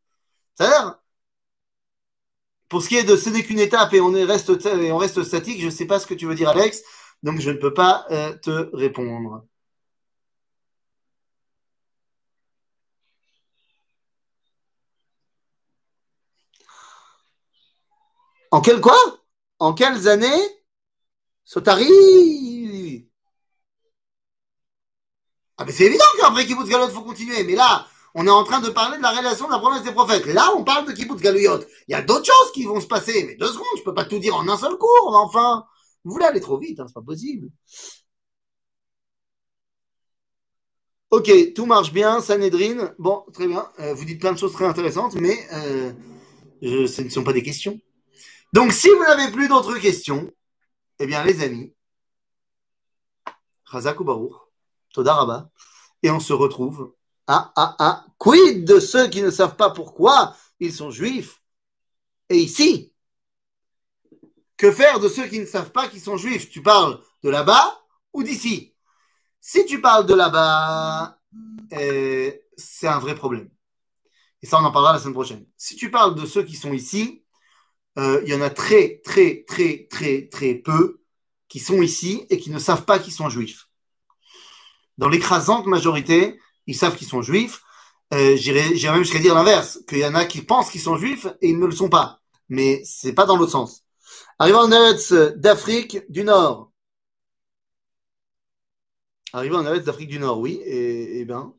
[0.54, 0.98] C'est-à-dire,
[2.68, 5.60] pour ce qui est de ce n'est qu'une étape et on, reste, on reste statique,
[5.60, 6.82] je ne sais pas ce que tu veux dire, Alex,
[7.22, 9.44] donc je ne peux pas euh, te répondre.
[18.50, 18.96] En quel quoi?
[19.58, 20.42] En quelles années?
[21.44, 21.86] Sotari
[25.58, 27.44] Ah mais c'est évident qu'après Kibbutz Galot, il faut continuer.
[27.44, 27.86] Mais là,
[28.18, 30.24] on est en train de parler de la réalisation de la promesse des prophètes.
[30.24, 31.60] Là, on parle de Kibbutz Galouyot.
[31.86, 33.24] Il y a d'autres choses qui vont se passer.
[33.24, 35.66] Mais deux secondes, je peux pas tout dire en un seul cours, enfin.
[36.02, 37.50] Vous voulez aller trop vite, hein, c'est pas possible.
[41.10, 42.94] Ok, tout marche bien, Sanhedrin.
[42.98, 43.70] Bon, très bien.
[43.80, 45.92] Euh, vous dites plein de choses très intéressantes, mais euh,
[46.62, 47.78] ce ne sont pas des questions.
[48.54, 50.30] Donc, si vous n'avez plus d'autres questions,
[51.00, 51.74] eh bien, les amis,
[53.66, 54.32] Razak ou
[54.94, 55.50] Toda
[56.02, 56.94] et on se retrouve
[57.26, 61.42] ah, ah, ah, quid de ceux qui ne savent pas pourquoi ils sont juifs
[62.28, 62.92] Et ici,
[64.56, 66.50] que faire de ceux qui ne savent pas qu'ils sont juifs?
[66.50, 67.80] Tu parles de là-bas
[68.12, 68.74] ou d'ici?
[69.40, 71.20] Si tu parles de là-bas,
[71.72, 73.50] euh, c'est un vrai problème.
[74.42, 75.46] Et ça, on en parlera la semaine prochaine.
[75.56, 77.24] Si tu parles de ceux qui sont ici,
[77.98, 81.00] euh, il y en a très, très, très, très, très peu
[81.48, 83.68] qui sont ici et qui ne savent pas qu'ils sont juifs.
[84.98, 87.62] Dans l'écrasante majorité, ils savent qu'ils sont juifs.
[88.14, 91.26] Euh, J'irais même jusqu'à dire l'inverse, qu'il y en a qui pensent qu'ils sont juifs
[91.40, 92.20] et ils ne le sont pas.
[92.48, 93.84] Mais c'est pas dans l'autre sens.
[94.38, 96.70] Arrivant en Eretz d'Afrique du Nord.
[99.32, 100.60] Arrivant en Eretz d'Afrique du Nord, oui.
[100.64, 101.52] Et, ben.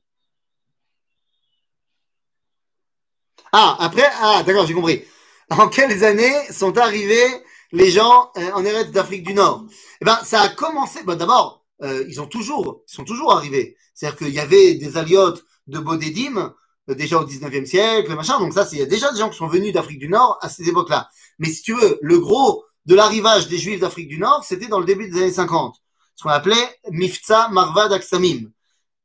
[3.51, 5.03] Ah, après, ah, d'accord, j'ai compris.
[5.49, 7.27] En quelles années sont arrivés
[7.71, 9.65] les gens euh, en Eretz d'Afrique du Nord?
[10.01, 11.03] Eh ben, ça a commencé.
[11.03, 13.77] Bon, d'abord, euh, ils ont toujours, ils sont toujours arrivés.
[13.93, 16.53] C'est-à-dire qu'il y avait des aliotes de Bodédim
[16.89, 18.39] euh, déjà au 19e siècle, machin.
[18.39, 20.37] Donc ça, c'est il y a déjà des gens qui sont venus d'Afrique du Nord
[20.41, 21.09] à ces époques-là.
[21.39, 24.79] Mais si tu veux, le gros de l'arrivage des Juifs d'Afrique du Nord, c'était dans
[24.79, 25.75] le début des années 50,
[26.15, 28.49] ce qu'on appelait Mifza Marvad Aksamim.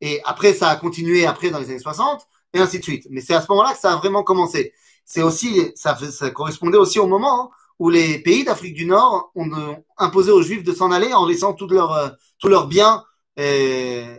[0.00, 3.06] Et après, ça a continué après dans les années 60 et ainsi de suite.
[3.10, 4.72] Mais c'est à ce moment-là que ça a vraiment commencé.
[5.04, 7.50] C'est aussi, ça, ça correspondait aussi au moment
[7.82, 11.26] où les pays d'Afrique du Nord ont euh, imposé aux Juifs de s'en aller en
[11.26, 13.04] laissant tous leurs euh, tous leurs biens
[13.40, 14.16] euh,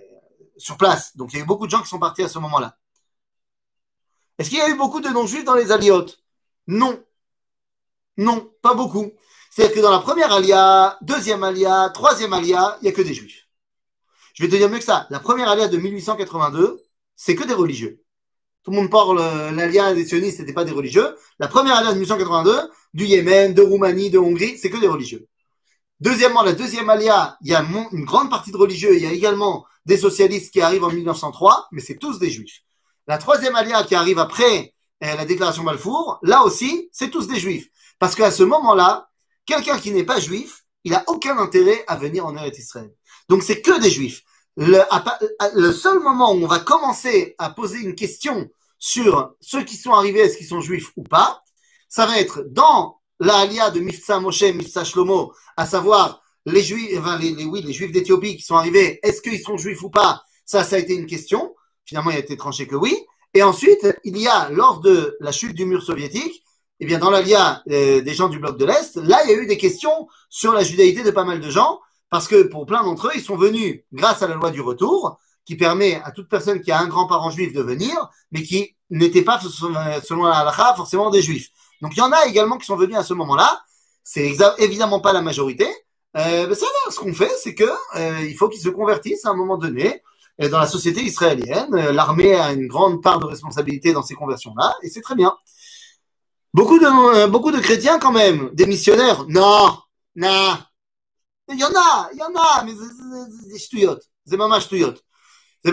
[0.57, 1.15] sur place.
[1.15, 2.77] Donc il y a eu beaucoup de gens qui sont partis à ce moment-là.
[4.37, 6.19] Est-ce qu'il y a eu beaucoup de non-juifs dans les aliotes?
[6.67, 7.01] Non.
[8.17, 9.13] Non, pas beaucoup.
[9.49, 13.13] C'est-à-dire que dans la première alia, deuxième alia, troisième alia, il n'y a que des
[13.13, 13.47] juifs.
[14.33, 15.07] Je vais te dire mieux que ça.
[15.09, 16.83] La première alia de 1882,
[17.15, 18.02] c'est que des religieux.
[18.63, 21.15] Tout le monde parle, euh, l'alia des sionistes, n'était pas des religieux.
[21.39, 25.27] La première alia de 1882, du Yémen, de Roumanie, de Hongrie, c'est que des religieux.
[25.99, 29.11] Deuxièmement, la deuxième alia, il y a une grande partie de religieux, il y a
[29.11, 32.61] également des socialistes qui arrivent en 1903, mais c'est tous des juifs.
[33.07, 37.39] La troisième alia qui arrive après euh, la déclaration Balfour, là aussi, c'est tous des
[37.39, 37.67] juifs.
[37.99, 39.09] Parce qu'à ce moment-là,
[39.45, 42.91] quelqu'un qui n'est pas juif, il n'a aucun intérêt à venir en Eretz Israël.
[43.29, 44.23] Donc c'est que des juifs.
[44.55, 44.79] Le,
[45.55, 49.93] le, seul moment où on va commencer à poser une question sur ceux qui sont
[49.93, 51.43] arrivés, est-ce qu'ils sont juifs ou pas,
[51.89, 56.97] ça va être dans la alia de Mifsa Moshe, Mifsa Shlomo, à savoir les juifs,
[56.99, 60.23] enfin les, oui, les juifs d'Éthiopie qui sont arrivés, est-ce qu'ils sont juifs ou pas?
[60.45, 61.55] Ça, ça a été une question.
[61.85, 62.95] Finalement, il a été tranché que oui.
[63.33, 66.43] Et ensuite, il y a, lors de la chute du mur soviétique,
[66.79, 69.37] eh bien, dans l'alia euh, des gens du bloc de l'Est, là, il y a
[69.37, 71.79] eu des questions sur la judaïté de pas mal de gens,
[72.13, 75.17] parce que pour plein d'entre eux, ils sont venus grâce à la loi du retour,
[75.45, 77.95] qui permet à toute personne qui a un grand-parent juif de venir,
[78.31, 81.49] mais qui n'était pas, selon la halakha, forcément des juifs.
[81.81, 83.63] Donc, il y en a également qui sont venus à ce moment-là.
[84.03, 85.65] C'est évidemment pas la majorité.
[86.15, 87.63] Euh, mais ça, ce qu'on fait, c'est que
[87.95, 90.03] euh, il faut qu'ils se convertissent à un moment donné
[90.39, 91.73] euh, dans la société israélienne.
[91.73, 95.35] Euh, l'armée a une grande part de responsabilité dans ces conversions-là, et c'est très bien.
[96.53, 99.79] Beaucoup de, beaucoup de chrétiens quand même, des missionnaires, non,
[100.15, 100.57] non,
[101.49, 102.73] il y en a, il y en a, mais
[103.51, 103.99] c'est stuyot.
[104.25, 104.93] C'est maman stuyot.
[105.65, 105.71] C'est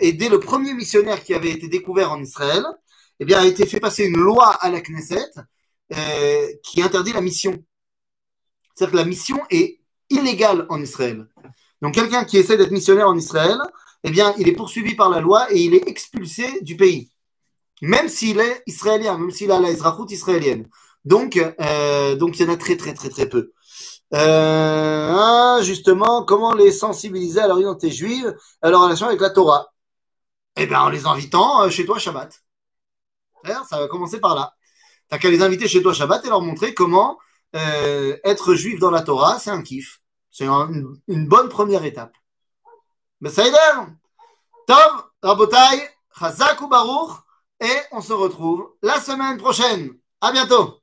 [0.00, 2.64] et dès le premier missionnaire qui avait été découvert en Israël,
[3.20, 5.30] eh bien, a été fait passer une loi à la Knesset
[5.94, 7.56] euh, qui interdit la mission.
[8.74, 11.26] C'est-à-dire que la mission est illégale en Israël.
[11.82, 13.58] Donc, quelqu'un qui essaie d'être missionnaire en Israël,
[14.04, 17.10] eh bien, il est poursuivi par la loi et il est expulsé du pays.
[17.82, 20.68] Même s'il est israélien, même s'il a la Israël israélienne.
[21.04, 23.52] Donc, euh, donc, il y en a très, très, très, très peu.
[24.14, 29.30] Euh, hein, justement, comment les sensibiliser à leur identité juive, à leur relation avec la
[29.30, 29.68] Torah?
[30.56, 32.42] Eh bien, en les invitant euh, chez toi Shabbat.
[33.44, 34.54] Ça va commencer par là.
[35.08, 37.18] T'as qu'à les inviter chez toi Shabbat et leur montrer comment
[37.56, 40.00] euh, être juif dans la Torah, c'est un kiff.
[40.30, 42.12] C'est une, bonne première étape.
[43.20, 43.42] Mais ça
[44.66, 45.88] Tov, Rabotai,
[46.18, 47.16] Chazak ou Baruch,
[47.60, 49.94] et on se retrouve la semaine prochaine.
[50.20, 50.77] À bientôt